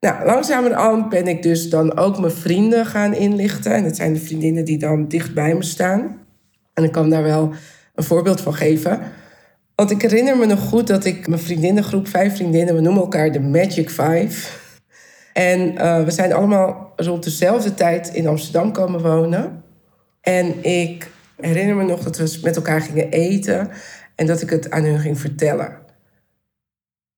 Nou, 0.00 0.26
langzamerhand 0.26 1.08
ben 1.08 1.28
ik 1.28 1.42
dus 1.42 1.70
dan 1.70 1.96
ook 1.96 2.18
mijn 2.18 2.32
vrienden 2.32 2.86
gaan 2.86 3.14
inlichten. 3.14 3.72
En 3.72 3.82
dat 3.82 3.96
zijn 3.96 4.12
de 4.12 4.20
vriendinnen 4.20 4.64
die 4.64 4.78
dan 4.78 5.08
dicht 5.08 5.34
bij 5.34 5.54
me 5.54 5.62
staan. 5.62 6.23
En 6.74 6.84
ik 6.84 6.92
kan 6.92 7.10
daar 7.10 7.22
wel 7.22 7.52
een 7.94 8.04
voorbeeld 8.04 8.40
van 8.40 8.54
geven. 8.54 9.00
Want 9.74 9.90
ik 9.90 10.02
herinner 10.02 10.36
me 10.36 10.46
nog 10.46 10.60
goed 10.60 10.86
dat 10.86 11.04
ik 11.04 11.28
mijn 11.28 11.40
vriendinnengroep, 11.40 12.08
vijf 12.08 12.36
vriendinnen, 12.36 12.74
we 12.74 12.80
noemen 12.80 13.02
elkaar 13.02 13.32
de 13.32 13.40
Magic 13.40 13.90
Five. 13.90 14.48
En 15.32 15.72
uh, 15.72 16.04
we 16.04 16.10
zijn 16.10 16.32
allemaal 16.32 16.92
rond 16.96 17.24
dezelfde 17.24 17.74
tijd 17.74 18.08
in 18.08 18.26
Amsterdam 18.26 18.72
komen 18.72 19.02
wonen. 19.02 19.62
En 20.20 20.64
ik 20.64 21.10
herinner 21.36 21.76
me 21.76 21.84
nog 21.84 22.02
dat 22.02 22.16
we 22.16 22.38
met 22.42 22.56
elkaar 22.56 22.80
gingen 22.80 23.10
eten 23.10 23.70
en 24.14 24.26
dat 24.26 24.42
ik 24.42 24.50
het 24.50 24.70
aan 24.70 24.84
hun 24.84 24.98
ging 24.98 25.20
vertellen. 25.20 25.82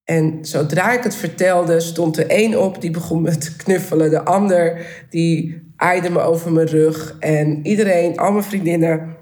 En 0.05 0.39
zodra 0.41 0.93
ik 0.93 1.03
het 1.03 1.15
vertelde, 1.15 1.81
stond 1.81 2.17
er 2.17 2.27
één 2.27 2.63
op 2.63 2.81
die 2.81 2.91
begon 2.91 3.23
me 3.23 3.39
te 3.39 3.57
knuffelen. 3.57 4.11
De 4.11 4.25
ander 4.25 4.87
die 5.11 5.63
aaide 5.77 6.11
me 6.11 6.21
over 6.21 6.53
mijn 6.53 6.67
rug. 6.67 7.17
En 7.21 7.67
iedereen, 7.67 8.17
al 8.17 8.33
mijn 8.33 8.45
vriendinnen, 8.45 9.16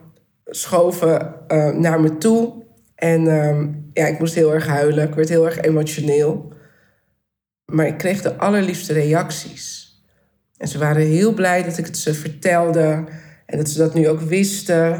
schoven 0.45 1.35
uh, 1.49 1.69
naar 1.69 2.01
me 2.01 2.19
toe. 2.19 2.63
En 2.95 3.25
uh, 3.25 3.67
ja, 3.93 4.07
ik 4.07 4.19
moest 4.19 4.35
heel 4.35 4.53
erg 4.55 4.67
huilen. 4.67 5.09
Ik 5.09 5.15
werd 5.15 5.29
heel 5.29 5.45
erg 5.45 5.61
emotioneel. 5.61 6.53
Maar 7.65 7.87
ik 7.87 7.99
kreeg 7.99 8.23
de 8.23 8.37
allerliefste 8.37 8.93
reacties. 8.93 9.83
En 10.57 10.69
ze 10.69 10.79
waren 10.79 11.07
heel 11.07 11.35
blij 11.35 11.63
dat 11.63 11.79
ik 11.79 11.87
het 11.87 11.99
ze 11.99 12.15
vertelde. 12.15 13.05
En 13.47 13.59
dat 13.59 13.69
ze 13.69 13.79
dat 13.79 13.95
nu 13.95 14.09
ook 14.09 14.21
wisten. 14.21 14.91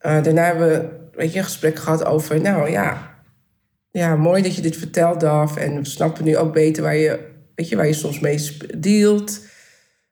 Uh, 0.00 0.22
daarna 0.22 0.44
hebben 0.44 0.68
we 0.68 1.02
weet 1.16 1.32
je, 1.32 1.38
een 1.38 1.44
gesprek 1.44 1.78
gehad 1.78 2.04
over... 2.04 2.40
Nou 2.40 2.70
ja, 2.70 3.14
ja, 3.90 4.16
mooi 4.16 4.42
dat 4.42 4.54
je 4.56 4.62
dit 4.62 4.76
vertelt, 4.76 5.20
Daf. 5.20 5.56
En 5.56 5.76
we 5.76 5.84
snappen 5.84 6.24
nu 6.24 6.36
ook 6.36 6.52
beter 6.52 6.82
waar 6.82 6.96
je, 6.96 7.20
weet 7.54 7.68
je, 7.68 7.76
waar 7.76 7.86
je 7.86 7.92
soms 7.92 8.20
mee 8.20 8.56
dealt. 8.78 9.40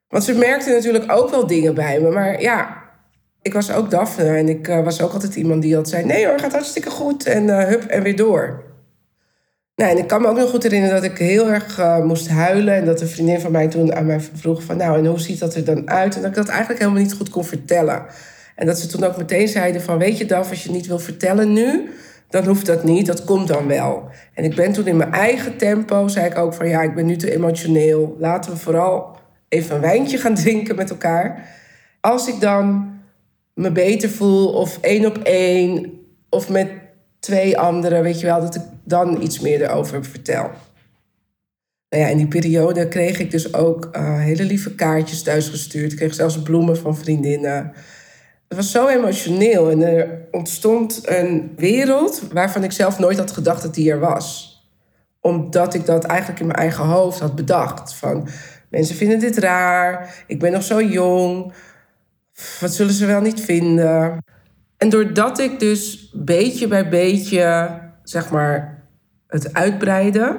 Want 0.09 0.25
ze 0.25 0.35
merkte 0.35 0.71
natuurlijk 0.71 1.13
ook 1.13 1.31
wel 1.31 1.47
dingen 1.47 1.75
bij 1.75 2.01
me. 2.01 2.11
Maar 2.11 2.41
ja, 2.41 2.82
ik 3.43 3.53
was 3.53 3.73
ook 3.73 3.91
Daphne. 3.91 4.25
En 4.25 4.49
ik 4.49 4.69
uh, 4.69 4.85
was 4.85 5.01
ook 5.01 5.13
altijd 5.13 5.35
iemand 5.35 5.63
die 5.63 5.77
altijd 5.77 5.95
zei... 5.95 6.05
nee 6.07 6.27
hoor, 6.27 6.39
gaat 6.39 6.53
hartstikke 6.53 6.91
goed. 6.91 7.27
En 7.27 7.45
uh, 7.45 7.65
hup, 7.65 7.83
en 7.83 8.03
weer 8.03 8.17
door. 8.17 8.63
Nou, 9.77 9.91
en 9.91 9.99
ik 9.99 10.07
kan 10.07 10.21
me 10.21 10.29
ook 10.29 10.37
nog 10.37 10.51
goed 10.51 10.63
herinneren 10.63 10.95
dat 10.95 11.11
ik 11.11 11.19
heel 11.19 11.51
erg 11.51 11.79
uh, 11.79 12.05
moest 12.05 12.29
huilen. 12.29 12.75
En 12.75 12.85
dat 12.85 13.01
een 13.01 13.09
vriendin 13.09 13.41
van 13.41 13.53
mij 13.53 13.69
toen 13.69 13.95
aan 13.95 14.07
mij 14.07 14.21
vroeg 14.21 14.63
van... 14.63 14.77
nou, 14.77 14.99
en 14.99 15.07
hoe 15.07 15.21
ziet 15.21 15.39
dat 15.39 15.55
er 15.55 15.65
dan 15.65 15.91
uit? 15.91 16.15
En 16.15 16.21
dat 16.21 16.31
ik 16.31 16.37
dat 16.37 16.49
eigenlijk 16.49 16.81
helemaal 16.81 17.03
niet 17.03 17.15
goed 17.15 17.29
kon 17.29 17.45
vertellen. 17.45 18.07
En 18.57 18.67
dat 18.67 18.79
ze 18.79 18.87
toen 18.87 19.05
ook 19.05 19.17
meteen 19.17 19.49
zeiden 19.49 19.83
van... 19.83 19.99
weet 19.99 20.19
je 20.19 20.27
Daf, 20.27 20.51
als 20.51 20.63
je 20.63 20.71
niet 20.71 20.87
wil 20.87 20.99
vertellen 20.99 21.53
nu 21.53 21.91
dan 22.33 22.47
hoeft 22.47 22.67
dat 22.67 22.85
niet, 22.85 23.07
dat 23.07 23.25
komt 23.25 23.49
dan 23.49 23.67
wel. 23.67 24.09
En 24.35 24.45
ik 24.45 24.55
ben 24.55 24.73
toen 24.73 24.87
in 24.87 24.97
mijn 24.97 25.13
eigen 25.13 25.57
tempo, 25.57 26.09
zei 26.09 26.27
ik 26.27 26.39
ook 26.39 26.55
van 26.55 26.69
ja, 26.69 26.83
ik 26.83 26.95
ben 26.95 27.07
nu 27.07 27.17
te 27.17 27.35
emotioneel. 27.35 28.17
Laten 28.19 28.51
we 28.53 28.57
vooral 28.57 29.17
even 29.49 29.75
een 29.75 29.81
wijntje 29.81 30.19
gaan 30.19 30.35
drinken 30.45 30.77
met 30.77 30.91
elkaar. 30.91 31.49
Als 32.01 32.29
ik 32.29 32.41
dan 32.41 32.92
me 33.55 33.73
beter 33.73 34.09
voel, 34.09 34.53
of 34.53 34.79
één 34.81 35.07
op 35.07 35.19
één, 35.19 36.01
of 36.29 36.49
met 36.49 36.71
twee 37.21 37.59
anderen, 37.59 38.03
weet 38.03 38.21
je 38.21 38.27
wel, 38.27 38.41
dat 38.41 38.55
ik 38.55 38.63
dan 38.85 39.23
iets 39.23 39.41
meer 39.41 39.63
erover 39.63 40.05
vertel. 40.05 40.51
Nou 41.89 42.05
ja, 42.05 42.11
in 42.11 42.17
die 42.17 42.29
periode 42.29 42.89
kreeg 42.89 43.19
ik 43.19 43.31
dus 43.31 43.55
ook 43.55 43.89
uh, 43.93 44.19
hele 44.19 44.45
lieve 44.45 44.75
kaartjes 44.75 45.23
thuis 45.23 45.49
gestuurd. 45.49 45.93
Ik 45.93 45.99
kreeg 45.99 46.15
zelfs 46.15 46.43
bloemen 46.43 46.77
van 46.77 46.97
vriendinnen. 46.97 47.73
Het 48.49 48.57
was 48.57 48.71
zo 48.71 48.89
emotioneel 48.89 49.71
en 49.71 49.83
er 49.83 50.27
ontstond 50.31 51.01
een 51.03 51.53
wereld 51.57 52.23
waarvan 52.33 52.65
ik 52.65 52.73
zelf 52.73 52.99
nooit 52.99 53.19
had 53.19 53.31
gedacht 53.31 53.63
dat 53.63 53.75
die 53.75 53.91
er 53.91 53.99
was. 53.99 54.57
Omdat 55.21 55.75
ik 55.75 55.87
dat 55.87 56.05
eigenlijk 56.05 56.41
in 56.41 56.47
mijn 56.47 56.59
eigen 56.59 56.85
hoofd 56.85 57.19
had 57.21 57.35
bedacht. 57.35 57.95
Van 57.95 58.29
mensen 58.69 58.97
vinden 58.97 59.19
dit 59.19 59.39
raar, 59.39 60.15
ik 60.27 60.39
ben 60.39 60.53
nog 60.53 60.63
zo 60.63 60.83
jong, 60.83 61.53
wat 62.61 62.75
zullen 62.75 62.93
ze 62.93 63.07
wel 63.07 63.21
niet 63.21 63.41
vinden? 63.41 64.25
En 64.77 64.89
doordat 64.89 65.39
ik 65.39 65.61
dus 65.61 66.11
beetje 66.13 66.69
bij 66.69 66.89
beetje, 66.89 67.71
zeg 68.03 68.31
maar, 68.31 68.83
het 69.27 69.55
uitbreiden, 69.55 70.37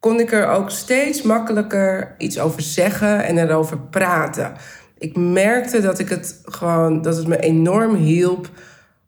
kon 0.00 0.20
ik 0.20 0.32
er 0.32 0.48
ook 0.48 0.70
steeds 0.70 1.22
makkelijker 1.22 2.14
iets 2.18 2.38
over 2.38 2.62
zeggen 2.62 3.24
en 3.24 3.38
erover 3.38 3.78
praten 3.78 4.52
ik 4.98 5.16
merkte 5.16 5.80
dat 5.80 5.98
ik 5.98 6.08
het 6.08 6.40
gewoon, 6.44 7.02
dat 7.02 7.16
het 7.16 7.26
me 7.26 7.38
enorm 7.38 7.94
hielp 7.94 8.50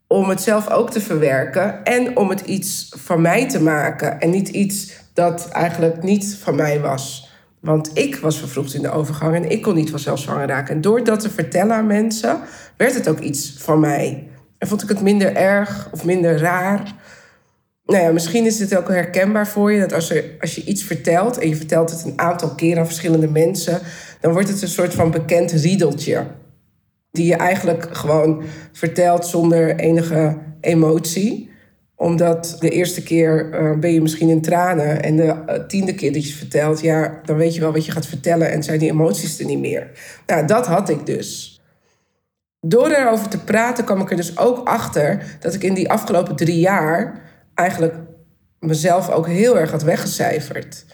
om 0.07 0.29
het 0.29 0.41
zelf 0.41 0.69
ook 0.69 0.91
te 0.91 1.01
verwerken 1.01 1.83
en 1.83 2.17
om 2.17 2.29
het 2.29 2.41
iets 2.41 2.93
van 2.97 3.21
mij 3.21 3.49
te 3.49 3.61
maken 3.61 4.19
en 4.19 4.29
niet 4.29 4.49
iets 4.49 4.93
dat 5.13 5.47
eigenlijk 5.49 6.03
niet 6.03 6.37
van 6.41 6.55
mij 6.55 6.79
was. 6.79 7.30
Want 7.61 7.91
ik 7.93 8.15
was 8.15 8.39
vervroegd 8.39 8.73
in 8.73 8.81
de 8.81 8.91
overgang 8.91 9.35
en 9.35 9.51
ik 9.51 9.61
kon 9.61 9.75
niet 9.75 9.89
vanzelf 9.89 10.19
zwanger 10.19 10.47
raken. 10.47 10.75
En 10.75 10.81
door 10.81 11.03
dat 11.03 11.19
te 11.19 11.29
vertellen 11.29 11.75
aan 11.75 11.87
mensen, 11.87 12.39
werd 12.77 12.93
het 12.93 13.07
ook 13.07 13.19
iets 13.19 13.55
van 13.57 13.79
mij. 13.79 14.27
En 14.57 14.67
vond 14.67 14.83
ik 14.83 14.89
het 14.89 15.01
minder 15.01 15.35
erg 15.35 15.89
of 15.91 16.05
minder 16.05 16.37
raar. 16.37 16.93
Nou 17.85 18.03
ja, 18.03 18.11
misschien 18.11 18.45
is 18.45 18.59
het 18.59 18.77
ook 18.77 18.87
herkenbaar 18.87 19.47
voor 19.47 19.71
je 19.71 19.79
dat 19.79 19.93
als, 19.93 20.09
er, 20.09 20.23
als 20.39 20.55
je 20.55 20.63
iets 20.63 20.83
vertelt 20.83 21.37
en 21.37 21.49
je 21.49 21.55
vertelt 21.55 21.89
het 21.89 22.03
een 22.03 22.19
aantal 22.19 22.55
keer 22.55 22.79
aan 22.79 22.85
verschillende 22.85 23.27
mensen, 23.27 23.79
dan 24.19 24.31
wordt 24.31 24.47
het 24.47 24.61
een 24.61 24.67
soort 24.67 24.93
van 24.93 25.11
bekend 25.11 25.51
riedeltje. 25.51 26.25
Die 27.11 27.25
je 27.25 27.35
eigenlijk 27.35 27.97
gewoon 27.97 28.43
vertelt 28.71 29.25
zonder 29.25 29.75
enige 29.75 30.37
emotie. 30.61 31.50
Omdat 32.01 32.55
de 32.59 32.69
eerste 32.69 33.03
keer 33.03 33.49
uh, 33.53 33.79
ben 33.79 33.93
je 33.93 34.01
misschien 34.01 34.29
in 34.29 34.41
tranen. 34.41 35.03
En 35.03 35.15
de 35.15 35.23
uh, 35.23 35.65
tiende 35.67 35.95
keer 35.95 36.13
dat 36.13 36.27
je 36.27 36.33
vertelt, 36.33 36.81
ja, 36.81 37.19
dan 37.25 37.37
weet 37.37 37.55
je 37.55 37.61
wel 37.61 37.71
wat 37.71 37.85
je 37.85 37.91
gaat 37.91 38.05
vertellen 38.05 38.51
en 38.51 38.63
zijn 38.63 38.79
die 38.79 38.89
emoties 38.89 39.39
er 39.39 39.45
niet 39.45 39.59
meer. 39.59 39.91
Nou, 40.25 40.47
dat 40.47 40.67
had 40.67 40.89
ik 40.89 41.05
dus. 41.05 41.59
Door 42.59 42.89
erover 42.89 43.27
te 43.27 43.43
praten 43.43 43.83
kwam 43.83 44.01
ik 44.01 44.09
er 44.09 44.15
dus 44.15 44.37
ook 44.37 44.67
achter 44.67 45.37
dat 45.39 45.53
ik 45.53 45.63
in 45.63 45.73
die 45.73 45.89
afgelopen 45.89 46.35
drie 46.35 46.59
jaar 46.59 47.21
eigenlijk 47.55 47.95
mezelf 48.59 49.09
ook 49.09 49.27
heel 49.27 49.59
erg 49.59 49.71
had 49.71 49.83
weggecijferd. 49.83 50.85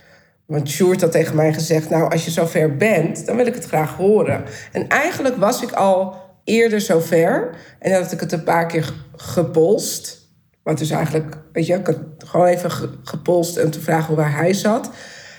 Want 0.45 0.69
Sjoerd 0.69 1.01
had 1.01 1.11
tegen 1.11 1.35
mij 1.35 1.53
gezegd: 1.53 1.89
Nou, 1.89 2.11
als 2.11 2.25
je 2.25 2.31
zover 2.31 2.77
bent, 2.77 3.25
dan 3.25 3.35
wil 3.35 3.47
ik 3.47 3.55
het 3.55 3.65
graag 3.65 3.95
horen. 3.95 4.43
En 4.71 4.87
eigenlijk 4.87 5.37
was 5.37 5.61
ik 5.61 5.71
al 5.71 6.15
eerder 6.43 6.81
zover. 6.81 7.49
En 7.79 7.93
had 7.93 8.11
ik 8.11 8.19
het 8.19 8.31
een 8.31 8.43
paar 8.43 8.65
keer 8.65 8.93
gepolst. 9.15 10.26
Wat 10.67 10.77
dus 10.77 10.89
eigenlijk, 10.89 11.37
weet 11.53 11.65
je, 11.65 11.73
ik 11.73 11.85
had 11.85 11.99
gewoon 12.17 12.45
even 12.45 12.71
gepolst 13.03 13.57
en 13.57 13.71
te 13.71 13.81
vragen 13.81 14.15
waar 14.15 14.35
hij 14.35 14.53
zat. 14.53 14.89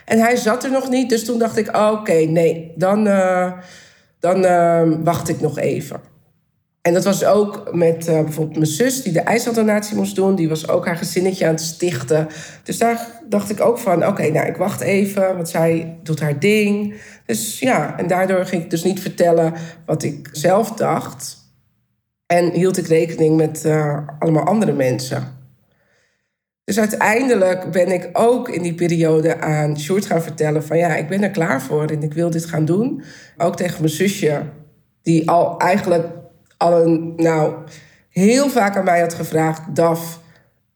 En 0.05 0.19
hij 0.19 0.37
zat 0.37 0.65
er 0.65 0.71
nog 0.71 0.89
niet, 0.89 1.09
dus 1.09 1.25
toen 1.25 1.39
dacht 1.39 1.57
ik: 1.57 1.77
oh, 1.77 1.91
Oké, 1.93 2.13
nee, 2.13 2.73
dan, 2.77 3.07
uh, 3.07 3.53
dan 4.21 4.45
uh, 4.45 4.83
wacht 5.05 5.29
ik 5.29 5.41
nog 5.41 5.59
even. 5.59 6.01
En 6.83 6.93
dat 6.93 7.05
was 7.05 7.25
ook 7.25 7.75
met 7.75 8.09
uh, 8.09 8.23
bijvoorbeeld 8.23 8.57
mijn 8.57 8.71
zus, 8.71 9.03
die 9.03 9.13
de 9.13 9.21
ijsseldonatie 9.21 9.97
moest 9.97 10.17
doen. 10.17 10.35
Die 10.35 10.49
was 10.49 10.69
ook 10.69 10.87
haar 10.87 10.97
gezinnetje 10.97 11.45
aan 11.45 11.51
het 11.55 11.61
stichten. 11.61 12.29
Dus 12.63 12.79
daar 12.79 13.07
dacht 13.29 13.51
ik 13.51 13.61
ook 13.61 13.79
van, 13.79 14.07
oké, 14.07 14.29
nou, 14.31 14.47
ik 14.47 14.57
wacht 14.57 14.81
even, 14.81 15.37
want 15.37 15.49
zij 15.49 15.99
doet 16.03 16.21
haar 16.21 16.39
ding. 16.39 16.95
Dus 17.27 17.59
ja, 17.59 17.99
en 17.99 18.07
daardoor 18.07 18.47
ging 18.47 18.63
ik 18.63 18.71
dus 18.71 18.85
niet 18.85 19.01
vertellen 19.01 19.55
wat 19.87 20.03
ik 20.03 20.29
zelf 20.33 20.71
dacht. 20.71 21.37
En 22.29 22.51
hield 22.51 22.79
ik 22.79 22.87
rekening 22.87 23.37
met 23.37 23.63
uh, 23.67 23.99
allemaal 24.19 24.45
andere 24.45 24.73
mensen. 24.73 25.37
Dus 26.65 26.79
uiteindelijk 26.79 27.71
ben 27.71 27.93
ik 27.93 28.09
ook 28.13 28.49
in 28.49 28.63
die 28.63 28.75
periode 28.75 29.41
aan 29.41 29.79
Sjoerd 29.79 30.07
gaan 30.07 30.23
vertellen 30.23 30.65
van... 30.65 30.79
ja, 30.79 30.97
ik 30.97 31.09
ben 31.09 31.23
er 31.23 31.31
klaar 31.31 31.63
voor 31.63 31.85
en 31.85 32.03
ik 32.03 32.15
wil 32.15 32.31
dit 32.31 32.45
gaan 32.45 32.65
doen. 32.65 33.03
Ook 33.37 33.57
tegen 33.57 33.81
mijn 33.81 33.93
zusje, 33.93 34.43
die 35.03 35.31
al 35.31 35.59
eigenlijk 35.59 36.07
al 36.57 36.81
een, 36.83 37.13
nou, 37.17 37.55
heel 38.11 38.49
vaak 38.49 38.77
aan 38.77 38.85
mij 38.85 39.01
had 39.01 39.15
gevraagd: 39.15 39.75
Daf, 39.75 40.21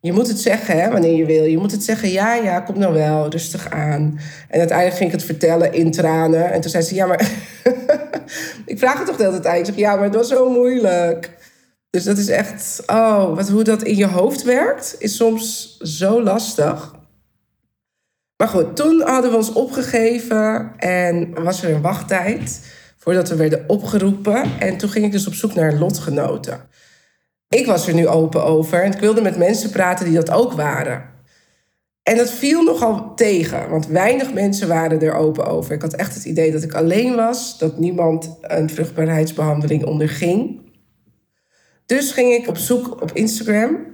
je 0.01 0.13
moet 0.13 0.29
het 0.29 0.41
zeggen 0.41 0.81
hè, 0.81 0.91
wanneer 0.91 1.17
je 1.17 1.25
wil. 1.25 1.45
Je 1.45 1.59
moet 1.59 1.73
het 1.73 1.83
zeggen: 1.83 2.11
ja, 2.11 2.35
ja, 2.35 2.61
kom 2.61 2.79
nou 2.79 2.95
wel, 2.95 3.31
rustig 3.31 3.71
aan. 3.71 4.21
En 4.49 4.59
uiteindelijk 4.59 4.97
ging 4.97 5.11
ik 5.11 5.17
het 5.17 5.27
vertellen 5.27 5.73
in 5.73 5.91
tranen. 5.91 6.53
En 6.53 6.61
toen 6.61 6.71
zei 6.71 6.83
ze: 6.83 6.95
ja, 6.95 7.07
maar. 7.07 7.31
ik 8.73 8.79
vraag 8.79 8.99
het 8.99 9.07
toch 9.07 9.17
de 9.17 9.25
hele 9.25 9.41
tijd. 9.41 9.59
Ik 9.59 9.65
zeg: 9.65 9.77
ja, 9.77 9.95
maar 9.95 10.05
het 10.05 10.15
was 10.15 10.29
zo 10.29 10.51
moeilijk. 10.51 11.31
Dus 11.93 12.05
dat 12.05 12.19
is 12.19 12.29
echt, 12.29 12.83
oh, 12.87 13.37
wat, 13.37 13.49
hoe 13.49 13.65
dat 13.65 13.83
in 13.83 13.97
je 13.97 14.07
hoofd 14.07 14.43
werkt, 14.43 14.97
is 14.99 15.17
soms 15.17 15.77
zo 15.79 16.23
lastig. 16.23 16.95
Maar 18.37 18.49
goed, 18.49 18.77
toen 18.77 19.01
hadden 19.01 19.31
we 19.31 19.37
ons 19.37 19.53
opgegeven 19.53 20.73
en 20.79 21.43
was 21.43 21.63
er 21.63 21.75
een 21.75 21.83
wachttijd 21.83 22.61
voordat 22.97 23.29
we 23.29 23.37
werden 23.37 23.65
opgeroepen. 23.67 24.43
En 24.59 24.77
toen 24.77 24.91
ging 24.91 25.05
ik 25.05 25.13
dus 25.13 25.27
op 25.27 25.35
zoek 25.35 25.55
naar 25.55 25.75
lotgenoten. 25.75 26.61
Ik 27.49 27.67
was 27.67 27.87
er 27.87 27.95
nu 27.95 28.09
open 28.09 28.45
over 28.45 28.83
en 28.83 28.93
ik 28.93 29.01
wilde 29.01 29.23
met 29.23 29.37
mensen 29.37 29.71
praten 29.71 30.05
die 30.05 30.15
dat 30.15 30.31
ook 30.31 30.53
waren. 30.53 31.05
En 32.03 32.17
dat 32.17 32.31
viel 32.31 32.63
nogal 32.63 33.15
tegen, 33.15 33.71
want 33.71 33.87
weinig 33.87 34.33
mensen 34.33 34.69
waren 34.69 35.01
er 35.01 35.15
open 35.15 35.47
over. 35.47 35.75
Ik 35.75 35.83
had 35.83 35.95
echt 35.95 36.15
het 36.15 36.25
idee 36.25 36.53
dat 36.53 36.63
ik 36.63 36.75
alleen 36.75 37.15
was, 37.15 37.59
dat 37.59 37.79
niemand 37.79 38.37
een 38.41 38.71
vruchtbaarheidsbehandeling 38.71 39.85
onderging. 39.85 40.61
Dus 41.87 42.13
ging 42.13 42.33
ik 42.33 42.49
op 42.49 42.57
zoek 42.57 43.03
op 43.03 43.13
Instagram 43.13 43.87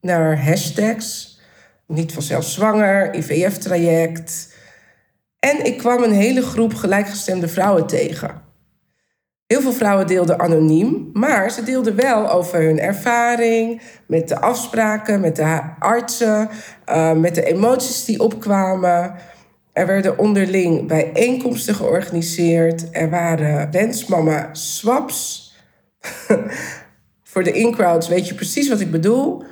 naar 0.00 0.44
hashtags. 0.44 1.40
Niet 1.86 2.12
vanzelf 2.12 2.44
zwanger, 2.44 3.14
IVF-traject, 3.14 4.56
en 5.38 5.64
ik 5.64 5.78
kwam 5.78 6.02
een 6.02 6.12
hele 6.12 6.42
groep 6.42 6.74
gelijkgestemde 6.74 7.48
vrouwen 7.48 7.86
tegen. 7.86 8.46
Heel 9.46 9.60
veel 9.60 9.72
vrouwen 9.72 10.06
deelden 10.06 10.38
anoniem, 10.38 11.10
maar 11.12 11.50
ze 11.50 11.62
deelden 11.62 11.96
wel 11.96 12.30
over 12.30 12.62
hun 12.62 12.78
ervaring 12.78 13.82
met 14.06 14.28
de 14.28 14.40
afspraken, 14.40 15.20
met 15.20 15.36
de 15.36 15.60
artsen, 15.78 16.48
uh, 16.88 17.12
met 17.12 17.34
de 17.34 17.44
emoties 17.44 18.04
die 18.04 18.20
opkwamen. 18.20 19.14
Er 19.72 19.86
werden 19.86 20.18
onderling 20.18 20.88
bijeenkomsten 20.88 21.74
georganiseerd. 21.74 22.88
Er 22.90 23.10
waren 23.10 23.70
wensmama 23.70 24.48
swaps. 24.52 25.52
Voor 27.38 27.52
de 27.52 27.58
in-crowds 27.58 28.08
weet 28.08 28.28
je 28.28 28.34
precies 28.34 28.68
wat 28.68 28.80
ik 28.80 28.90
bedoel. 28.90 29.42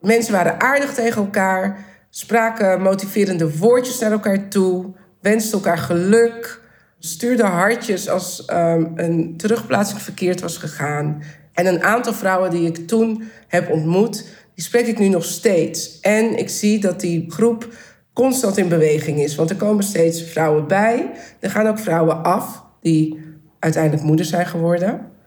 Mensen 0.00 0.32
waren 0.32 0.60
aardig 0.60 0.94
tegen 0.94 1.22
elkaar, 1.22 1.84
spraken 2.10 2.82
motiverende 2.82 3.58
woordjes 3.58 3.98
naar 3.98 4.12
elkaar 4.12 4.48
toe, 4.48 4.92
wensten 5.20 5.52
elkaar 5.52 5.78
geluk, 5.78 6.60
stuurden 6.98 7.46
hartjes 7.46 8.08
als 8.08 8.44
um, 8.52 8.92
een 8.94 9.34
terugplaatsing 9.36 10.02
verkeerd 10.02 10.40
was 10.40 10.56
gegaan. 10.56 11.22
En 11.52 11.66
een 11.66 11.82
aantal 11.82 12.12
vrouwen 12.12 12.50
die 12.50 12.66
ik 12.66 12.86
toen 12.86 13.22
heb 13.48 13.70
ontmoet, 13.70 14.28
die 14.54 14.64
spreek 14.64 14.86
ik 14.86 14.98
nu 14.98 15.08
nog 15.08 15.24
steeds. 15.24 16.00
En 16.00 16.38
ik 16.38 16.48
zie 16.48 16.80
dat 16.80 17.00
die 17.00 17.30
groep 17.30 17.68
constant 18.12 18.56
in 18.56 18.68
beweging 18.68 19.18
is. 19.20 19.34
Want 19.34 19.50
er 19.50 19.56
komen 19.56 19.84
steeds 19.84 20.22
vrouwen 20.22 20.66
bij. 20.66 21.10
Er 21.38 21.50
gaan 21.50 21.66
ook 21.66 21.78
vrouwen 21.78 22.22
af 22.22 22.64
die 22.80 23.20
uiteindelijk 23.58 24.02
moeder 24.02 24.26
zijn 24.26 24.46
geworden. 24.46 25.18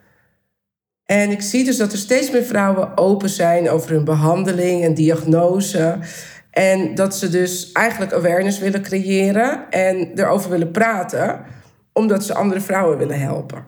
En 1.13 1.31
ik 1.31 1.41
zie 1.41 1.63
dus 1.63 1.77
dat 1.77 1.91
er 1.91 1.97
steeds 1.97 2.31
meer 2.31 2.43
vrouwen 2.43 2.97
open 2.97 3.29
zijn 3.29 3.69
over 3.69 3.91
hun 3.91 4.03
behandeling 4.03 4.83
en 4.83 4.93
diagnose. 4.93 5.97
En 6.51 6.95
dat 6.95 7.15
ze 7.15 7.29
dus 7.29 7.71
eigenlijk 7.71 8.13
awareness 8.13 8.59
willen 8.59 8.81
creëren 8.81 9.69
en 9.69 10.11
erover 10.15 10.49
willen 10.49 10.71
praten, 10.71 11.39
omdat 11.91 12.23
ze 12.23 12.33
andere 12.33 12.61
vrouwen 12.61 12.97
willen 12.97 13.19
helpen. 13.19 13.65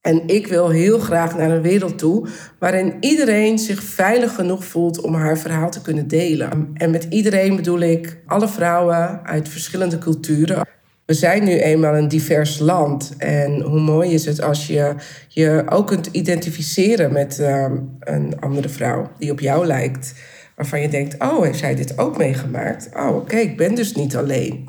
En 0.00 0.22
ik 0.26 0.46
wil 0.46 0.68
heel 0.68 0.98
graag 0.98 1.36
naar 1.36 1.50
een 1.50 1.62
wereld 1.62 1.98
toe 1.98 2.28
waarin 2.58 2.96
iedereen 3.00 3.58
zich 3.58 3.82
veilig 3.82 4.34
genoeg 4.34 4.64
voelt 4.64 5.00
om 5.00 5.14
haar 5.14 5.38
verhaal 5.38 5.70
te 5.70 5.82
kunnen 5.82 6.08
delen. 6.08 6.70
En 6.74 6.90
met 6.90 7.06
iedereen 7.10 7.56
bedoel 7.56 7.80
ik 7.80 8.18
alle 8.26 8.48
vrouwen 8.48 9.20
uit 9.24 9.48
verschillende 9.48 9.98
culturen. 9.98 10.66
We 11.10 11.16
zijn 11.16 11.44
nu 11.44 11.58
eenmaal 11.58 11.96
een 11.96 12.08
divers 12.08 12.58
land. 12.58 13.14
En 13.18 13.60
hoe 13.60 13.80
mooi 13.80 14.12
is 14.12 14.24
het 14.24 14.42
als 14.42 14.66
je 14.66 14.94
je 15.28 15.62
ook 15.68 15.86
kunt 15.86 16.06
identificeren 16.06 17.12
met 17.12 17.38
ehm, 17.38 17.78
een 18.00 18.40
andere 18.40 18.68
vrouw 18.68 19.10
die 19.18 19.30
op 19.30 19.40
jou 19.40 19.66
lijkt. 19.66 20.14
Waarvan 20.56 20.80
je 20.80 20.88
denkt, 20.88 21.14
oh, 21.18 21.42
heeft 21.42 21.58
zij 21.58 21.74
dit 21.74 21.98
ook 21.98 22.18
meegemaakt? 22.18 22.88
Oh, 22.96 23.16
oké, 23.16 23.36
ik 23.36 23.56
ben 23.56 23.74
dus 23.74 23.94
niet 23.94 24.16
alleen. 24.16 24.68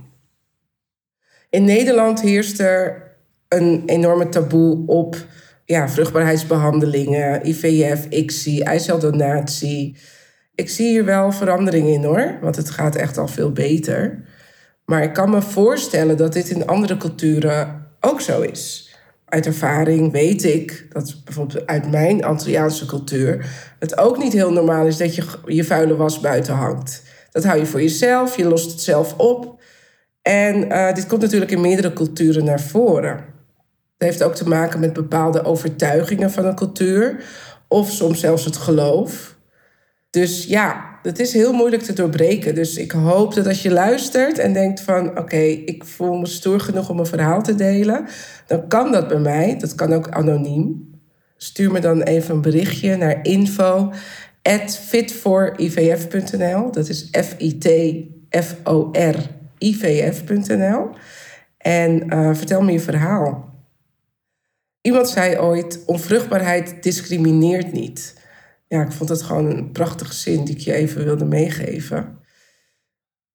In 1.50 1.63
Nederland 1.63 2.21
heerst 2.21 2.60
er 2.60 3.03
een 3.48 3.83
enorme 3.86 4.29
taboe 4.29 4.88
op 4.88 5.25
ja, 5.65 5.89
vruchtbaarheidsbehandelingen, 5.89 7.48
IVF, 7.48 8.05
ICSI, 8.10 8.62
eiceldonatie. 8.62 9.98
Ik 10.55 10.69
zie 10.69 10.88
hier 10.88 11.05
wel 11.05 11.31
verandering 11.31 11.88
in 11.88 12.03
hoor, 12.03 12.38
want 12.41 12.55
het 12.55 12.69
gaat 12.69 12.95
echt 12.95 13.17
al 13.17 13.27
veel 13.27 13.51
beter. 13.51 14.24
Maar 14.86 15.04
ik 15.04 15.14
kan 15.14 15.30
me 15.30 15.42
voorstellen 15.42 16.18
dat 16.18 16.34
dit 16.34 16.50
in 16.50 16.68
andere 16.68 16.98
culturen 16.98 17.88
ook 18.00 18.22
zo 18.22 18.42
is. 18.42 18.96
Uit 19.26 19.46
ervaring 19.46 20.12
weet 20.12 20.44
ik 20.44 20.88
dat 20.90 21.22
bijvoorbeeld 21.26 21.68
uit 21.68 21.92
mijn 21.92 22.24
Antilliaanse 22.24 22.86
cultuur 22.86 23.46
het 23.80 23.98
ook 23.98 24.18
niet 24.18 24.34
heel 24.34 24.52
normaal 24.52 24.86
is 24.86 24.98
dat 24.98 25.16
je 25.16 25.24
je 25.46 25.64
vuile 25.64 25.96
was 25.96 26.20
buiten 26.20 26.54
hangt. 26.54 27.04
Dat 27.32 27.44
hou 27.44 27.60
je 27.60 27.66
voor 27.66 27.82
jezelf, 27.82 28.38
je 28.38 28.46
lost 28.46 28.72
het 28.72 28.82
zelf 28.82 29.18
op. 29.18 29.62
En 30.22 30.72
uh, 30.72 30.94
dit 30.94 31.08
komt 31.08 31.22
natuurlijk 31.22 31.52
in 31.52 31.62
meerdere 31.62 31.94
culturen 31.94 32.46
naar 32.46 32.62
voren. 32.62 33.14
Het 33.98 34.10
heeft 34.10 34.24
ook 34.24 34.36
te 34.36 34.48
maken 34.48 34.80
met 34.80 34.94
bepaalde 34.94 35.44
overtuigingen 35.44 36.32
van 36.32 36.46
een 36.46 36.56
cultuur, 36.56 37.24
of 37.68 37.92
soms 37.92 38.20
zelfs 38.20 38.46
het 38.46 38.58
geloof. 38.58 39.36
Dus 40.10 40.46
ja, 40.46 40.90
het 41.03 41.20
is 41.20 41.34
heel 41.34 41.53
moeilijk 41.53 41.84
te 41.84 41.93
doorbreken. 41.93 42.55
Dus 42.55 42.77
ik 42.77 42.91
hoop 42.91 43.34
dat 43.34 43.48
als 43.48 43.62
je 43.62 43.72
luistert 43.72 44.38
en 44.38 44.53
denkt 44.53 44.81
van... 44.81 45.20
oké, 45.20 45.41
ik 45.65 45.86
voel 45.86 46.17
me 46.17 46.27
stoer 46.27 46.60
genoeg 46.60 46.89
om 46.89 47.00
een 47.00 47.05
verhaal 47.05 47.43
te 47.43 47.56
delen... 47.56 48.06
dan 48.47 48.67
kan 48.67 48.91
dat 48.91 49.08
bij 49.08 49.19
mij. 49.19 49.58
Dat 49.58 49.76
kan 49.76 49.93
ook 49.93 50.10
anoniem. 50.10 50.89
Stuur 51.38 51.71
me 51.71 51.80
dan 51.80 52.02
even 52.02 52.36
een 52.36 52.41
berichtje 52.41 52.95
naar 52.95 53.19
info 53.23 53.91
fitforivf.nl. 54.67 56.71
Dat 56.71 56.89
is 56.89 57.08
F-I-T-F-O-R 57.12 59.15
ivf.nl. 59.58 60.89
En 61.58 62.13
uh, 62.13 62.36
vertel 62.36 62.62
me 62.62 62.71
je 62.71 62.80
verhaal. 62.80 63.49
Iemand 64.82 65.10
zei 65.10 65.38
ooit: 65.38 65.84
onvruchtbaarheid 65.86 66.84
discrimineert 66.84 67.71
niet 67.71 68.20
ja, 68.71 68.81
ik 68.81 68.91
vond 68.91 69.10
het 69.10 69.21
gewoon 69.21 69.45
een 69.45 69.71
prachtige 69.71 70.13
zin 70.13 70.43
die 70.45 70.55
ik 70.55 70.62
je 70.62 70.73
even 70.73 71.03
wilde 71.03 71.25
meegeven. 71.25 72.19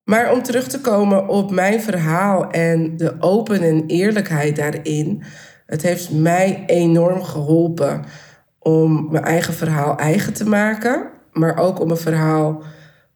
Maar 0.04 0.32
om 0.32 0.42
terug 0.42 0.68
te 0.68 0.80
komen 0.80 1.28
op 1.28 1.50
mijn 1.50 1.80
verhaal 1.80 2.50
en 2.50 2.96
de 2.96 3.16
open 3.20 3.62
en 3.62 3.86
eerlijkheid 3.86 4.56
daarin. 4.56 5.22
Het 5.66 5.82
heeft 5.82 6.10
mij 6.10 6.62
enorm 6.66 7.22
geholpen 7.22 8.04
om 8.58 9.08
mijn 9.10 9.24
eigen 9.24 9.54
verhaal 9.54 9.96
eigen 9.96 10.32
te 10.32 10.48
maken, 10.48 11.10
maar 11.32 11.58
ook 11.58 11.80
om 11.80 11.90
een 11.90 11.96
verhaal 11.96 12.62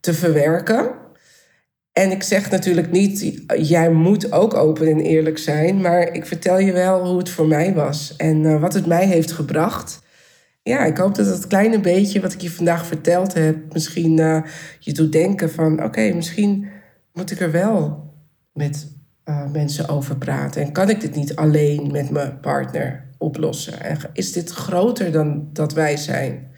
te 0.00 0.14
verwerken. 0.14 0.90
En 1.92 2.10
ik 2.10 2.22
zeg 2.22 2.50
natuurlijk 2.50 2.90
niet, 2.90 3.44
jij 3.56 3.90
moet 3.90 4.32
ook 4.32 4.54
open 4.54 4.86
en 4.86 5.00
eerlijk 5.00 5.38
zijn, 5.38 5.80
maar 5.80 6.12
ik 6.12 6.26
vertel 6.26 6.58
je 6.58 6.72
wel 6.72 7.06
hoe 7.06 7.18
het 7.18 7.30
voor 7.30 7.46
mij 7.46 7.74
was 7.74 8.16
en 8.16 8.42
uh, 8.42 8.60
wat 8.60 8.74
het 8.74 8.86
mij 8.86 9.06
heeft 9.06 9.32
gebracht 9.32 10.08
ja, 10.62 10.84
ik 10.84 10.96
hoop 10.96 11.14
dat 11.14 11.26
het 11.26 11.46
kleine 11.46 11.80
beetje 11.80 12.20
wat 12.20 12.32
ik 12.32 12.40
je 12.40 12.50
vandaag 12.50 12.86
verteld 12.86 13.34
heb, 13.34 13.72
misschien 13.72 14.20
uh, 14.20 14.42
je 14.78 14.92
doet 14.92 15.12
denken 15.12 15.50
van 15.50 15.84
oké, 15.84 16.12
misschien 16.14 16.68
moet 17.12 17.30
ik 17.30 17.40
er 17.40 17.50
wel 17.50 18.08
met 18.52 18.88
uh, 19.24 19.50
mensen 19.50 19.88
over 19.88 20.16
praten. 20.16 20.62
En 20.62 20.72
kan 20.72 20.90
ik 20.90 21.00
dit 21.00 21.14
niet 21.14 21.36
alleen 21.36 21.90
met 21.90 22.10
mijn 22.10 22.40
partner 22.40 23.08
oplossen? 23.18 23.80
En 23.80 23.98
is 24.12 24.32
dit 24.32 24.50
groter 24.50 25.12
dan 25.12 25.48
dat 25.52 25.72
wij 25.72 25.96
zijn? 25.96 26.48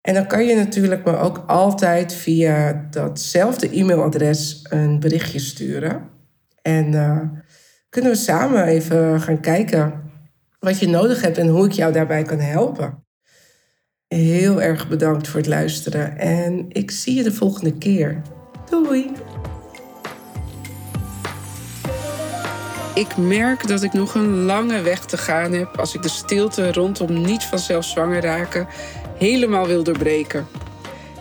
En 0.00 0.14
dan 0.14 0.26
kan 0.26 0.44
je 0.44 0.54
natuurlijk 0.54 1.04
me 1.04 1.16
ook 1.16 1.44
altijd 1.46 2.12
via 2.12 2.86
datzelfde 2.90 3.70
e-mailadres 3.70 4.66
een 4.68 5.00
berichtje 5.00 5.38
sturen. 5.38 6.08
En 6.62 6.92
uh, 6.92 7.20
kunnen 7.88 8.10
we 8.10 8.16
samen 8.16 8.64
even 8.64 9.20
gaan 9.20 9.40
kijken 9.40 10.09
wat 10.60 10.78
je 10.78 10.88
nodig 10.88 11.22
hebt 11.22 11.38
en 11.38 11.48
hoe 11.48 11.66
ik 11.66 11.72
jou 11.72 11.92
daarbij 11.92 12.22
kan 12.22 12.38
helpen. 12.38 13.04
Heel 14.08 14.62
erg 14.62 14.88
bedankt 14.88 15.28
voor 15.28 15.40
het 15.40 15.48
luisteren 15.48 16.18
en 16.18 16.66
ik 16.68 16.90
zie 16.90 17.14
je 17.14 17.22
de 17.22 17.32
volgende 17.32 17.78
keer. 17.78 18.22
Doei! 18.70 19.10
Ik 22.94 23.16
merk 23.16 23.66
dat 23.66 23.82
ik 23.82 23.92
nog 23.92 24.14
een 24.14 24.42
lange 24.42 24.82
weg 24.82 25.04
te 25.04 25.16
gaan 25.16 25.52
heb 25.52 25.78
als 25.78 25.94
ik 25.94 26.02
de 26.02 26.08
stilte 26.08 26.72
rondom 26.72 27.20
niet 27.20 27.44
vanzelf 27.44 27.84
zwanger 27.84 28.22
raken 28.22 28.66
helemaal 29.18 29.66
wil 29.66 29.82
doorbreken. 29.82 30.46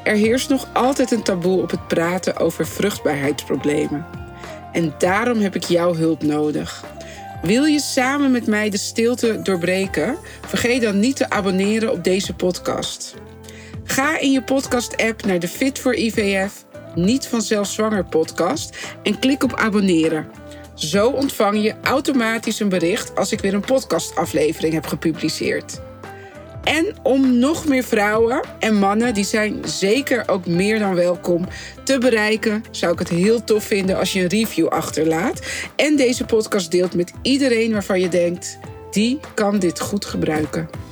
Er 0.04 0.16
heerst 0.16 0.50
nog 0.50 0.68
altijd 0.74 1.12
een 1.12 1.24
taboe 1.24 1.62
op 1.62 1.72
het 1.72 1.88
praten 1.88 2.38
over 2.38 2.68
vruchtbaarheidsproblemen. 2.68 4.06
En 4.72 4.94
daarom 4.98 5.40
heb 5.40 5.56
ik 5.56 5.64
jouw 5.64 5.96
hulp 5.96 6.24
nodig. 6.24 6.84
Wil 7.42 7.64
je 7.64 7.80
samen 7.80 8.32
met 8.32 8.48
mij 8.48 8.70
de 8.70 8.78
stilte 8.78 9.42
doorbreken? 9.42 10.18
Vergeet 10.48 10.82
dan 10.82 11.00
niet 11.00 11.16
te 11.16 11.30
abonneren 11.30 11.92
op 11.92 12.04
deze 12.04 12.34
podcast. 12.34 13.16
Ga 13.84 14.20
in 14.20 14.32
je 14.32 14.44
podcast-app 14.44 15.26
naar 15.26 15.40
de 15.40 15.48
Fit 15.48 15.80
for 15.80 15.96
IVF 15.96 16.66
Niet 16.96 17.28
vanzelf 17.28 17.68
zwanger 17.68 18.06
podcast 18.06 18.78
en 19.04 19.20
klik 19.20 19.44
op 19.44 19.54
abonneren. 19.54 20.28
Zo 20.76 21.10
ontvang 21.10 21.64
je 21.64 21.76
automatisch 21.84 22.60
een 22.60 22.70
bericht 22.70 23.16
als 23.16 23.32
ik 23.32 23.40
weer 23.40 23.54
een 23.54 23.62
podcastaflevering 23.62 24.74
heb 24.74 24.86
gepubliceerd. 24.86 25.82
En 26.64 26.96
om 27.04 27.38
nog 27.40 27.68
meer 27.68 27.84
vrouwen 27.84 28.42
en 28.60 28.76
mannen, 28.76 29.14
die 29.14 29.24
zijn 29.24 29.60
zeker 29.64 30.24
ook 30.28 30.46
meer 30.46 30.80
dan 30.80 30.96
welkom, 30.96 31.48
te 31.84 31.98
bereiken, 31.98 32.64
zou 32.72 32.94
ik 32.94 33.00
het 33.00 33.10
heel 33.10 33.44
tof 33.44 33.64
vinden 33.64 33.98
als 33.98 34.14
je 34.14 34.22
een 34.22 34.28
review 34.28 34.68
achterlaat. 34.68 35.40
En 35.76 35.96
deze 35.96 36.26
podcast 36.26 36.72
deelt 36.72 36.94
met 36.94 37.12
iedereen 37.22 37.72
waarvan 37.72 38.00
je 38.00 38.10
denkt, 38.10 38.58
die 38.92 39.20
kan 39.34 39.60
dit 39.60 39.80
goed 39.80 40.06
gebruiken. 40.06 40.89